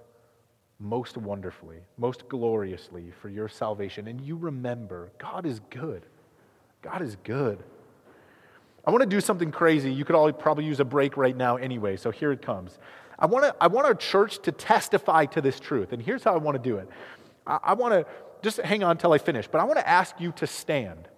most 0.81 1.17
wonderfully, 1.17 1.79
most 1.97 2.29
gloriously 2.29 3.12
for 3.21 3.29
your 3.29 3.49
salvation. 3.49 4.07
And 4.09 4.21
you 4.21 4.37
remember 4.37 5.11
God 5.19 5.45
is 5.47 5.61
good. 5.71 6.07
God 6.83 7.03
is 7.03 7.17
good. 7.25 7.62
I 8.87 8.91
want 8.91 9.03
to 9.03 9.09
do 9.09 9.21
something 9.21 9.51
crazy. 9.51 9.93
You 9.93 10.05
could 10.05 10.14
all 10.14 10.33
probably 10.33 10.64
use 10.64 10.81
a 10.81 10.85
break 10.85 11.17
right 11.17 11.37
now 11.37 11.57
anyway, 11.57 11.97
so 11.97 12.11
here 12.11 12.33
it 12.33 12.41
comes. 12.41 12.79
I 13.19 13.27
want, 13.27 13.45
to, 13.45 13.55
I 13.61 13.67
want 13.67 13.87
our 13.87 13.95
church 13.95 14.41
to 14.43 14.53
testify 14.53 15.27
to 15.27 15.41
this 15.41 15.59
truth, 15.59 15.93
and 15.93 16.01
here's 16.01 16.23
how 16.23 16.35
I 16.35 16.38
want 16.38 16.62
to 16.62 16.62
do 16.62 16.79
it. 16.79 16.88
I, 17.47 17.59
I 17.64 17.75
want 17.75 17.93
to 17.95 18.07
just 18.41 18.59
hang 18.59 18.85
on 18.85 18.93
until 18.93 19.12
I 19.12 19.19
finish, 19.19 19.49
but 19.49 19.61
I 19.61 19.64
want 19.64 19.79
to 19.79 19.88
ask 19.88 20.14
you 20.21 20.33
to 20.33 20.47
stand. 20.47 21.09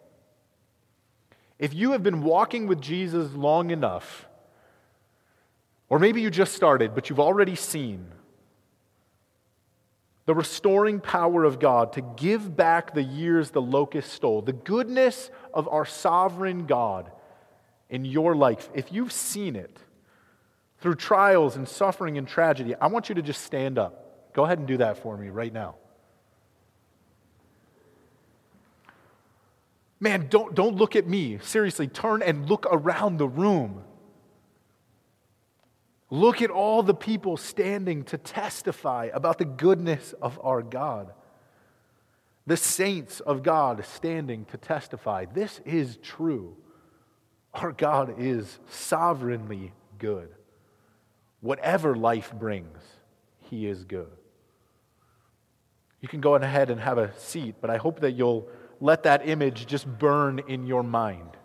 If 1.58 1.74
you 1.74 1.92
have 1.92 2.02
been 2.02 2.22
walking 2.22 2.66
with 2.66 2.80
Jesus 2.80 3.32
long 3.34 3.70
enough, 3.70 4.26
or 5.90 5.98
maybe 5.98 6.22
you 6.22 6.30
just 6.30 6.54
started, 6.54 6.94
but 6.94 7.10
you've 7.10 7.20
already 7.20 7.54
seen 7.54 8.06
the 10.30 10.34
restoring 10.36 11.00
power 11.00 11.42
of 11.42 11.58
God 11.58 11.94
to 11.94 12.02
give 12.02 12.56
back 12.56 12.94
the 12.94 13.02
years 13.02 13.50
the 13.50 13.60
locust 13.60 14.12
stole, 14.12 14.42
the 14.42 14.52
goodness 14.52 15.28
of 15.52 15.66
our 15.66 15.84
sovereign 15.84 16.66
God 16.66 17.10
in 17.88 18.04
your 18.04 18.36
life, 18.36 18.70
if 18.72 18.92
you've 18.92 19.10
seen 19.10 19.56
it 19.56 19.76
through 20.78 20.94
trials 20.94 21.56
and 21.56 21.66
suffering 21.66 22.16
and 22.16 22.28
tragedy, 22.28 22.76
I 22.76 22.86
want 22.86 23.08
you 23.08 23.16
to 23.16 23.22
just 23.22 23.42
stand 23.42 23.76
up. 23.76 24.32
Go 24.32 24.44
ahead 24.44 24.60
and 24.60 24.68
do 24.68 24.76
that 24.76 24.98
for 24.98 25.16
me 25.16 25.30
right 25.30 25.52
now. 25.52 25.74
Man, 29.98 30.28
don't, 30.30 30.54
don't 30.54 30.76
look 30.76 30.94
at 30.94 31.08
me. 31.08 31.40
Seriously, 31.42 31.88
turn 31.88 32.22
and 32.22 32.48
look 32.48 32.68
around 32.70 33.16
the 33.16 33.26
room. 33.26 33.82
Look 36.10 36.42
at 36.42 36.50
all 36.50 36.82
the 36.82 36.94
people 36.94 37.36
standing 37.36 38.02
to 38.04 38.18
testify 38.18 39.10
about 39.14 39.38
the 39.38 39.44
goodness 39.44 40.12
of 40.20 40.40
our 40.42 40.60
God. 40.60 41.12
The 42.46 42.56
saints 42.56 43.20
of 43.20 43.44
God 43.44 43.84
standing 43.84 44.44
to 44.46 44.56
testify. 44.56 45.26
This 45.26 45.60
is 45.64 45.98
true. 45.98 46.56
Our 47.54 47.70
God 47.70 48.16
is 48.18 48.58
sovereignly 48.68 49.72
good. 49.98 50.30
Whatever 51.40 51.94
life 51.94 52.32
brings, 52.32 52.78
He 53.38 53.66
is 53.66 53.84
good. 53.84 54.10
You 56.00 56.08
can 56.08 56.20
go 56.20 56.34
ahead 56.34 56.70
and 56.70 56.80
have 56.80 56.98
a 56.98 57.16
seat, 57.18 57.56
but 57.60 57.70
I 57.70 57.76
hope 57.76 58.00
that 58.00 58.12
you'll 58.12 58.48
let 58.80 59.04
that 59.04 59.28
image 59.28 59.66
just 59.66 59.86
burn 59.86 60.40
in 60.48 60.66
your 60.66 60.82
mind. 60.82 61.36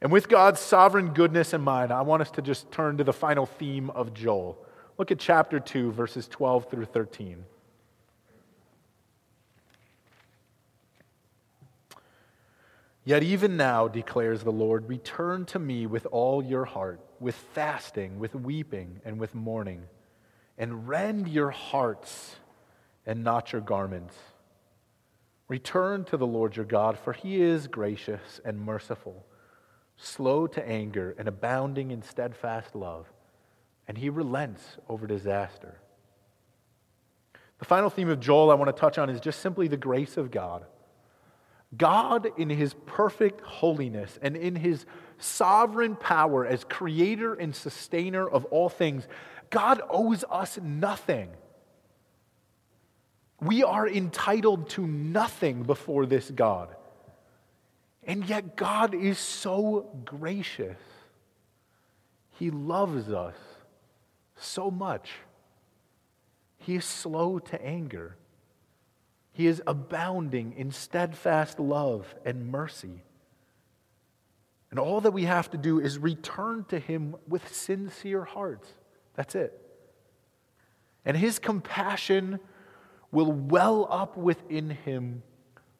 And 0.00 0.12
with 0.12 0.28
God's 0.28 0.60
sovereign 0.60 1.08
goodness 1.08 1.52
in 1.52 1.60
mind, 1.60 1.92
I 1.92 2.02
want 2.02 2.22
us 2.22 2.30
to 2.32 2.42
just 2.42 2.70
turn 2.70 2.98
to 2.98 3.04
the 3.04 3.12
final 3.12 3.46
theme 3.46 3.90
of 3.90 4.14
Joel. 4.14 4.64
Look 4.96 5.10
at 5.10 5.18
chapter 5.18 5.58
2, 5.58 5.92
verses 5.92 6.28
12 6.28 6.70
through 6.70 6.84
13. 6.86 7.44
Yet 13.04 13.22
even 13.22 13.56
now, 13.56 13.88
declares 13.88 14.42
the 14.42 14.52
Lord, 14.52 14.86
return 14.86 15.46
to 15.46 15.58
me 15.58 15.86
with 15.86 16.06
all 16.10 16.44
your 16.44 16.66
heart, 16.66 17.00
with 17.18 17.34
fasting, 17.34 18.18
with 18.18 18.34
weeping, 18.34 19.00
and 19.02 19.18
with 19.18 19.34
mourning, 19.34 19.84
and 20.58 20.86
rend 20.86 21.26
your 21.26 21.50
hearts 21.50 22.36
and 23.06 23.24
not 23.24 23.50
your 23.50 23.62
garments. 23.62 24.14
Return 25.48 26.04
to 26.04 26.18
the 26.18 26.26
Lord 26.26 26.56
your 26.56 26.66
God, 26.66 26.98
for 26.98 27.14
he 27.14 27.40
is 27.40 27.66
gracious 27.66 28.42
and 28.44 28.60
merciful, 28.60 29.24
slow 29.98 30.46
to 30.46 30.66
anger, 30.66 31.14
and 31.18 31.28
abounding 31.28 31.90
in 31.90 32.02
steadfast 32.02 32.74
love, 32.74 33.12
and 33.86 33.98
he 33.98 34.08
relents 34.08 34.78
over 34.88 35.06
disaster. 35.06 35.80
The 37.58 37.64
final 37.64 37.90
theme 37.90 38.08
of 38.08 38.20
Joel 38.20 38.50
I 38.50 38.54
want 38.54 38.74
to 38.74 38.80
touch 38.80 38.98
on 38.98 39.10
is 39.10 39.20
just 39.20 39.40
simply 39.40 39.66
the 39.66 39.76
grace 39.76 40.16
of 40.16 40.30
God. 40.30 40.64
God, 41.76 42.28
in 42.38 42.48
his 42.48 42.74
perfect 42.86 43.40
holiness 43.42 44.18
and 44.22 44.36
in 44.36 44.54
his 44.54 44.86
sovereign 45.18 45.96
power 45.96 46.46
as 46.46 46.64
creator 46.64 47.34
and 47.34 47.54
sustainer 47.54 48.26
of 48.26 48.44
all 48.46 48.68
things, 48.68 49.06
God 49.50 49.82
owes 49.90 50.24
us 50.30 50.58
nothing. 50.62 51.28
We 53.40 53.64
are 53.64 53.86
entitled 53.86 54.70
to 54.70 54.86
nothing 54.86 55.64
before 55.64 56.06
this 56.06 56.30
God. 56.30 56.74
And 58.08 58.26
yet, 58.26 58.56
God 58.56 58.94
is 58.94 59.18
so 59.18 59.90
gracious. 60.06 60.78
He 62.38 62.50
loves 62.50 63.10
us 63.10 63.36
so 64.34 64.70
much. 64.70 65.10
He 66.56 66.76
is 66.76 66.86
slow 66.86 67.38
to 67.38 67.62
anger. 67.62 68.16
He 69.32 69.46
is 69.46 69.62
abounding 69.66 70.54
in 70.56 70.72
steadfast 70.72 71.60
love 71.60 72.14
and 72.24 72.50
mercy. 72.50 73.02
And 74.70 74.80
all 74.80 75.02
that 75.02 75.12
we 75.12 75.24
have 75.24 75.50
to 75.50 75.58
do 75.58 75.78
is 75.78 75.98
return 75.98 76.64
to 76.70 76.78
Him 76.78 77.14
with 77.28 77.54
sincere 77.54 78.24
hearts. 78.24 78.68
That's 79.16 79.34
it. 79.34 79.52
And 81.04 81.14
His 81.14 81.38
compassion 81.38 82.40
will 83.12 83.32
well 83.32 83.86
up 83.90 84.16
within 84.16 84.70
Him 84.70 85.22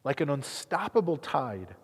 like 0.03 0.21
an 0.21 0.29
unstoppable 0.29 1.17
tide. 1.17 1.75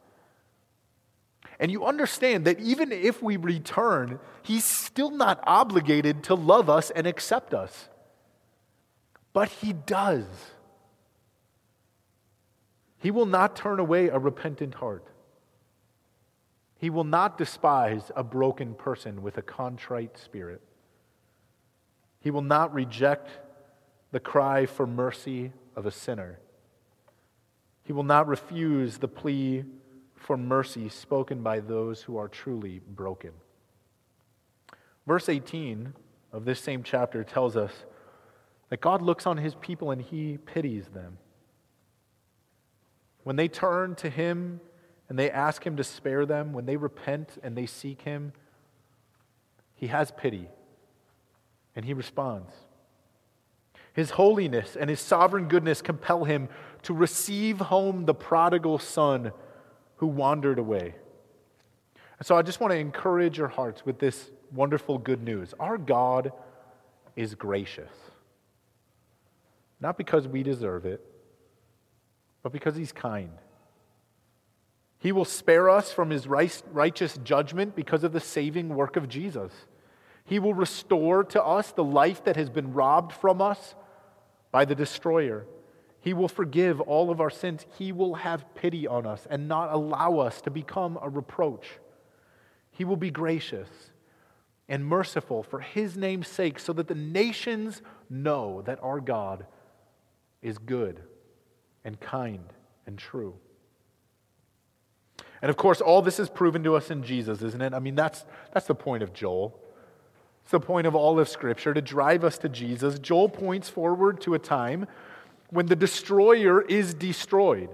And 1.60 1.72
you 1.72 1.86
understand 1.86 2.46
that 2.46 2.60
even 2.60 2.92
if 2.92 3.22
we 3.22 3.38
return, 3.38 4.20
He's 4.44 4.66
still 4.66 5.12
not 5.12 5.40
obligated 5.44 6.24
to 6.26 6.36
love 6.36 6.70
us 6.70 6.92
and 6.92 7.08
accept 7.08 7.54
us. 7.54 7.90
But 9.34 9.50
He 9.50 9.74
does. 9.74 10.26
He 13.00 13.12
will 13.12 13.26
not 13.26 13.56
turn 13.56 13.80
away 13.80 14.08
a 14.08 14.18
repentant 14.18 14.76
heart. 14.76 15.06
He 16.78 16.90
will 16.90 17.04
not 17.04 17.38
despise 17.38 18.12
a 18.16 18.24
broken 18.24 18.74
person 18.74 19.22
with 19.22 19.38
a 19.38 19.42
contrite 19.42 20.18
spirit. 20.18 20.62
He 22.20 22.32
will 22.32 22.42
not 22.42 22.74
reject 22.74 23.30
the 24.12 24.20
cry 24.20 24.66
for 24.66 24.86
mercy 24.86 25.52
of 25.76 25.86
a 25.86 25.92
sinner. 25.92 26.40
He 27.84 27.94
will 27.94 28.04
not 28.04 28.28
refuse 28.28 28.98
the 28.98 29.08
plea 29.08 29.64
for 30.26 30.38
mercy 30.38 30.90
spoken 30.90 31.44
by 31.44 31.60
those 31.60 32.02
who 32.02 32.18
are 32.18 32.28
truly 32.28 32.82
broken. 32.96 33.30
Verse 35.06 35.30
18 35.30 35.94
of 36.32 36.46
this 36.46 36.60
same 36.60 36.82
chapter 36.82 37.24
tells 37.24 37.56
us 37.56 37.72
that 38.70 38.82
God 38.82 39.04
looks 39.04 39.28
on 39.28 39.38
his 39.38 39.54
people 39.54 39.92
and 39.92 40.02
he 40.02 40.40
pities 40.40 40.88
them. 40.88 41.20
When 43.24 43.36
they 43.36 43.48
turn 43.48 43.94
to 43.96 44.10
him 44.10 44.62
and 45.10 45.20
they 45.20 45.30
ask 45.30 45.64
him 45.64 45.78
to 45.78 45.84
spare 45.84 46.26
them, 46.26 46.54
when 46.54 46.66
they 46.66 46.76
repent 46.76 47.38
and 47.44 47.56
they 47.56 47.68
seek 47.68 48.02
him, 48.02 48.34
he 49.76 49.88
has 49.88 50.10
pity 50.10 50.50
and 51.76 51.86
he 51.86 51.94
responds. 51.94 52.52
His 53.94 54.10
holiness 54.12 54.76
and 54.76 54.90
his 54.90 55.00
sovereign 55.00 55.48
goodness 55.48 55.84
compel 55.84 56.24
him 56.24 56.50
to 56.82 56.96
receive 56.96 57.60
home 57.60 58.06
the 58.06 58.16
prodigal 58.16 58.80
son 58.80 59.32
who 59.98 60.08
wandered 60.08 60.60
away. 60.60 60.96
And 62.18 62.26
so 62.26 62.38
I 62.38 62.42
just 62.42 62.60
want 62.60 62.72
to 62.72 62.78
encourage 62.78 63.38
your 63.38 63.48
hearts 63.48 63.86
with 63.86 64.00
this 64.00 64.32
wonderful 64.54 64.98
good 64.98 65.24
news. 65.24 65.54
Our 65.60 65.78
God 65.78 66.32
is 67.16 67.36
gracious, 67.36 67.92
not 69.80 69.98
because 69.98 70.28
we 70.28 70.44
deserve 70.44 70.86
it, 70.86 71.02
but 72.44 72.52
because 72.52 72.76
he's 72.76 72.92
kind. 72.92 73.32
He 75.00 75.12
will 75.12 75.26
spare 75.26 75.70
us 75.70 75.92
from 75.92 76.10
his 76.10 76.28
righteous 76.28 77.20
judgment 77.24 77.76
because 77.76 78.04
of 78.04 78.12
the 78.12 78.20
saving 78.20 78.70
work 78.70 78.96
of 78.96 79.08
Jesus. 79.10 79.52
He 80.24 80.40
will 80.40 80.54
restore 80.54 81.24
to 81.26 81.44
us 81.44 81.72
the 81.72 81.84
life 81.84 82.24
that 82.24 82.36
has 82.36 82.50
been 82.50 82.74
robbed 82.74 83.14
from 83.14 83.42
us 83.42 83.76
by 84.52 84.66
the 84.66 84.74
destroyer. 84.74 85.46
He 86.06 86.14
will 86.14 86.28
forgive 86.28 86.80
all 86.82 87.10
of 87.10 87.20
our 87.20 87.32
sins. 87.32 87.66
He 87.80 87.92
will 87.92 88.14
have 88.14 88.54
pity 88.54 88.86
on 88.86 89.08
us 89.08 89.26
and 89.28 89.48
not 89.48 89.74
allow 89.74 90.20
us 90.20 90.40
to 90.42 90.52
become 90.52 91.00
a 91.02 91.10
reproach. 91.10 91.66
He 92.70 92.86
will 92.86 92.96
be 92.96 93.10
gracious 93.10 93.68
and 94.70 94.86
merciful 94.86 95.42
for 95.42 95.62
his 95.62 95.98
name's 95.98 96.28
sake 96.28 96.60
so 96.60 96.74
that 96.74 96.88
the 96.88 96.94
nations 96.94 97.82
know 98.08 98.62
that 98.68 98.78
our 98.84 99.00
God 99.00 99.48
is 100.44 100.60
good 100.60 101.02
and 101.84 102.00
kind 102.00 102.54
and 102.86 103.00
true. 103.00 103.34
And 105.42 105.50
of 105.50 105.58
course, 105.58 105.82
all 105.82 106.04
this 106.04 106.20
is 106.20 106.30
proven 106.30 106.64
to 106.66 106.76
us 106.76 106.92
in 106.92 107.02
Jesus, 107.02 107.42
isn't 107.42 107.62
it? 107.64 107.74
I 107.74 107.80
mean, 107.80 107.96
that's, 107.96 108.26
that's 108.54 108.68
the 108.68 108.76
point 108.76 109.02
of 109.02 109.12
Joel. 109.12 109.60
It's 110.44 110.52
the 110.52 110.60
point 110.60 110.86
of 110.86 110.94
all 110.94 111.20
of 111.20 111.28
Scripture 111.28 111.74
to 111.74 111.82
drive 111.82 112.24
us 112.24 112.38
to 112.38 112.50
Jesus. 112.50 113.00
Joel 113.00 113.28
points 113.28 113.70
forward 113.70 114.22
to 114.22 114.36
a 114.36 114.40
time 114.40 114.86
when 115.56 115.68
the 115.68 115.76
destroyer 115.76 116.62
is 116.62 116.94
destroyed, 116.94 117.70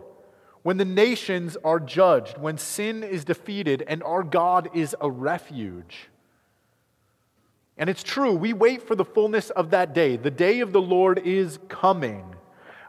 when 0.64 0.78
the 0.78 0.86
nations 0.86 1.58
are 1.64 1.80
judged, 1.80 2.38
when 2.38 2.58
sin 2.58 3.04
is 3.04 3.26
defeated, 3.26 3.84
and 3.88 4.04
our 4.04 4.24
God 4.24 4.70
is 4.74 4.96
a 5.02 5.10
refuge. 5.10 6.10
And 7.78 7.90
it's 7.90 8.04
true, 8.04 8.34
we 8.34 8.54
wait 8.54 8.88
for 8.88 8.96
the 8.96 9.06
fullness 9.06 9.50
of 9.50 9.72
that 9.72 9.94
day. 9.94 10.16
The 10.16 10.30
day 10.30 10.60
of 10.60 10.72
the 10.72 10.82
Lord 10.82 11.20
is 11.20 11.58
coming. 11.68 12.36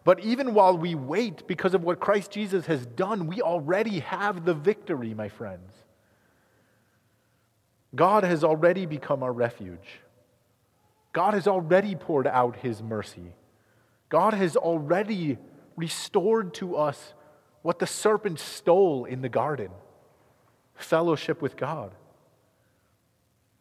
But 0.04 0.20
even 0.20 0.52
while 0.52 0.76
we 0.76 0.94
wait, 0.94 1.46
because 1.46 1.74
of 1.74 1.82
what 1.82 2.00
Christ 2.00 2.30
Jesus 2.30 2.66
has 2.66 2.84
done, 2.84 3.26
we 3.26 3.40
already 3.40 4.00
have 4.00 4.44
the 4.44 4.54
victory, 4.54 5.14
my 5.14 5.28
friends. 5.28 5.72
God 7.94 8.24
has 8.24 8.42
already 8.42 8.84
become 8.84 9.22
our 9.22 9.32
refuge. 9.32 10.00
God 11.12 11.34
has 11.34 11.46
already 11.46 11.94
poured 11.94 12.26
out 12.26 12.56
his 12.56 12.82
mercy. 12.82 13.32
God 14.12 14.34
has 14.34 14.56
already 14.56 15.38
restored 15.74 16.52
to 16.56 16.76
us 16.76 17.14
what 17.62 17.78
the 17.78 17.86
serpent 17.86 18.38
stole 18.38 19.06
in 19.06 19.22
the 19.22 19.30
garden 19.30 19.70
fellowship 20.74 21.40
with 21.40 21.56
God. 21.56 21.92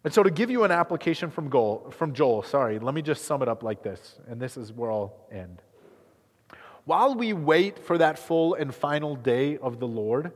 And 0.03 0.13
so, 0.13 0.23
to 0.23 0.29
give 0.29 0.51
you 0.51 0.65
an 0.65 0.71
application 0.71 1.31
from, 1.31 1.49
Joel, 1.49 1.89
from 1.91 2.11
Joel, 2.11 2.43
sorry, 2.43 2.79
let 2.79 2.93
me 2.93 3.01
just 3.01 3.23
sum 3.23 3.41
it 3.41 3.47
up 3.47 3.63
like 3.63 3.81
this, 3.81 4.19
and 4.27 4.41
this 4.41 4.57
is 4.57 4.73
where 4.73 4.91
I'll 4.91 5.15
end. 5.31 5.61
While 6.83 7.15
we 7.15 7.31
wait 7.31 7.79
for 7.79 7.97
that 7.99 8.19
full 8.19 8.53
and 8.55 8.75
final 8.75 9.15
day 9.15 9.57
of 9.57 9.79
the 9.79 9.87
Lord, 9.87 10.33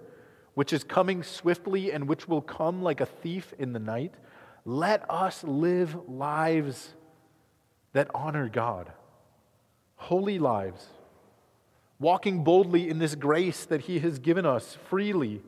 which 0.54 0.72
is 0.72 0.86
coming 0.86 1.24
swiftly 1.24 1.92
and 1.92 2.08
which 2.08 2.26
will 2.26 2.42
come 2.42 2.82
like 2.82 3.02
a 3.02 3.06
thief 3.06 3.54
in 3.60 3.74
the 3.74 3.80
night, 3.80 4.14
let 4.64 5.04
us 5.12 5.44
live 5.44 6.08
lives 6.08 6.94
that 7.92 8.10
honor 8.16 8.48
God, 8.48 8.94
holy 9.96 10.40
lives, 10.40 10.88
walking 12.00 12.44
boldly 12.44 12.90
in 12.90 13.00
this 13.00 13.16
grace 13.16 13.66
that 13.66 13.82
He 13.82 14.00
has 14.00 14.20
given 14.20 14.46
us 14.46 14.78
freely. 14.90 15.42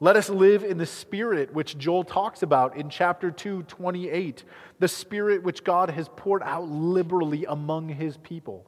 Let 0.00 0.16
us 0.16 0.28
live 0.28 0.64
in 0.64 0.78
the 0.78 0.86
Spirit 0.86 1.54
which 1.54 1.78
Joel 1.78 2.04
talks 2.04 2.42
about 2.42 2.76
in 2.76 2.90
chapter 2.90 3.30
2, 3.30 3.64
28, 3.64 4.44
the 4.78 4.88
Spirit 4.88 5.42
which 5.42 5.62
God 5.62 5.90
has 5.90 6.08
poured 6.16 6.42
out 6.42 6.68
liberally 6.68 7.44
among 7.44 7.88
His 7.88 8.16
people 8.16 8.66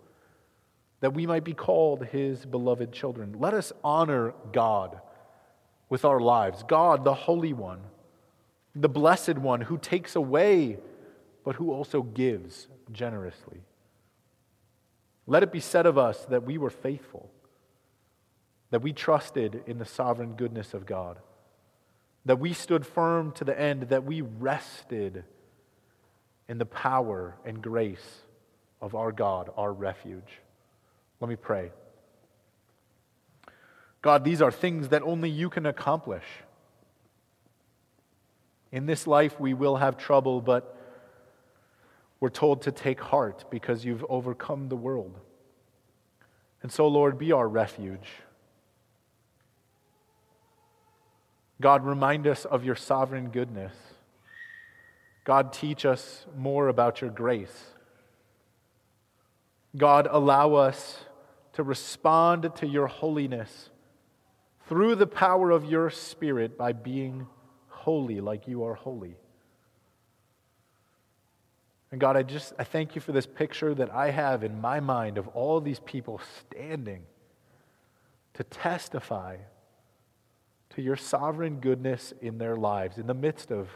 that 1.05 1.13
we 1.13 1.27
might 1.27 1.45
be 1.45 1.53
called 1.53 2.03
his 2.07 2.47
beloved 2.47 2.91
children. 2.91 3.37
Let 3.39 3.53
us 3.53 3.75
honor 3.85 4.33
God 4.55 5.03
with 5.91 6.03
our 6.03 6.19
lives. 6.19 6.63
God, 6.63 7.05
the 7.05 7.13
Holy 7.13 7.53
One, 7.53 7.81
the 8.75 8.89
Blessed 8.89 9.37
One, 9.37 9.61
who 9.61 9.77
takes 9.77 10.17
away, 10.17 10.79
but 11.45 11.57
who 11.57 11.73
also 11.73 12.01
gives 12.01 12.69
generously. 12.91 13.61
Let 15.27 15.43
it 15.43 15.53
be 15.53 15.61
said 15.61 15.87
of 15.87 15.97
us 15.97 16.25
that 16.27 16.45
we 16.45 16.59
were 16.59 16.71
faithful, 16.71 17.31
that 18.71 18.83
we 18.83 18.93
trusted 18.93 19.63
in 19.67 19.79
the 19.79 19.85
sovereign 19.85 20.35
goodness 20.35 20.75
of 20.75 20.87
God, 20.87 21.19
that 22.25 22.39
we 22.39 22.53
stood 22.53 22.87
firm 22.87 23.33
to 23.33 23.45
the 23.45 23.59
end, 23.59 23.89
that 23.89 24.05
we 24.05 24.21
rested 24.21 25.25
in 26.49 26.59
the 26.59 26.67
power 26.67 27.37
and 27.45 27.63
grace 27.63 28.23
of 28.81 28.95
our 28.95 29.13
God, 29.13 29.51
our 29.57 29.73
refuge. 29.73 30.41
Let 31.21 31.29
me 31.29 31.37
pray. 31.37 31.71
God, 34.03 34.25
these 34.25 34.43
are 34.43 34.51
things 34.51 34.89
that 34.89 35.03
only 35.03 35.31
you 35.31 35.49
can 35.49 35.65
accomplish. 35.65 36.25
In 38.71 38.85
this 38.85 39.07
life, 39.07 39.41
we 39.41 39.55
will 39.55 39.77
have 39.77 39.97
trouble, 39.97 40.43
but 40.43 40.77
we're 42.25 42.31
told 42.31 42.63
to 42.63 42.73
take 42.73 43.03
heart 43.03 43.45
because 43.51 43.85
you've 43.85 44.03
overcome 44.09 44.71
the 44.71 44.77
world. 44.77 45.15
And 46.63 46.73
so, 46.73 46.89
Lord, 46.89 47.19
be 47.19 47.33
our 47.33 47.47
refuge. 47.47 48.09
God, 51.61 51.85
remind 51.85 52.27
us 52.27 52.47
of 52.47 52.65
your 52.65 52.77
sovereign 52.77 53.29
goodness. 53.29 53.75
God, 55.25 55.53
teach 55.53 55.85
us 55.85 56.25
more 56.35 56.69
about 56.69 57.03
your 57.03 57.11
grace. 57.11 57.75
God, 59.77 60.09
allow 60.11 60.55
us 60.55 61.01
to 61.53 61.63
respond 61.63 62.53
to 62.57 62.67
your 62.67 62.87
holiness 62.87 63.69
through 64.67 64.95
the 64.95 65.07
power 65.07 65.51
of 65.51 65.67
your 65.67 65.91
Spirit 65.91 66.57
by 66.57 66.73
being 66.73 67.27
holy 67.69 68.23
like 68.23 68.49
you 68.49 68.65
are 68.65 68.77
holy. 68.77 69.17
And 71.95 72.01
God, 72.01 72.17
I 72.17 72.25
just 72.25 72.55
I 72.59 72.65
thank 72.65 72.97
you 72.97 73.01
for 73.01 73.13
this 73.13 73.25
picture 73.25 73.73
that 73.73 73.95
I 73.95 74.11
have 74.11 74.43
in 74.43 74.61
my 74.61 74.81
mind 74.81 75.17
of 75.17 75.29
all 75.29 75.61
these 75.61 75.79
people 75.79 76.21
standing 76.41 77.05
to 78.33 78.43
testify 78.43 79.37
to 80.71 80.83
your 80.83 80.97
sovereign 80.97 81.61
goodness 81.61 82.13
in 82.21 82.39
their 82.39 82.57
lives 82.57 82.99
in 82.99 83.07
the 83.07 83.15
midst 83.15 83.53
of 83.53 83.69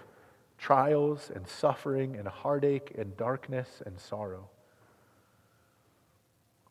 trials 0.59 1.31
and 1.33 1.47
suffering 1.47 2.17
and 2.17 2.27
heartache 2.27 2.93
and 2.99 3.17
darkness 3.17 3.83
and 3.87 4.01
sorrow. 4.01 4.51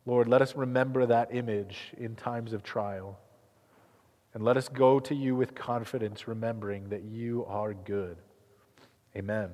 Lord, 0.06 0.28
let 0.28 0.41
us 0.41 0.54
remember 0.54 1.06
that 1.06 1.34
image 1.34 1.93
in 1.98 2.18
times 2.18 2.52
of 2.52 2.62
trial. 2.62 3.18
And 4.34 4.43
let 4.43 4.58
us 4.58 4.68
go 4.68 5.00
to 5.00 5.16
you 5.16 5.34
with 5.34 5.56
confidence, 5.56 6.28
remembering 6.28 6.89
that 6.89 7.06
you 7.06 7.45
are 7.48 7.74
good. 7.74 8.18
Amen. 9.16 9.52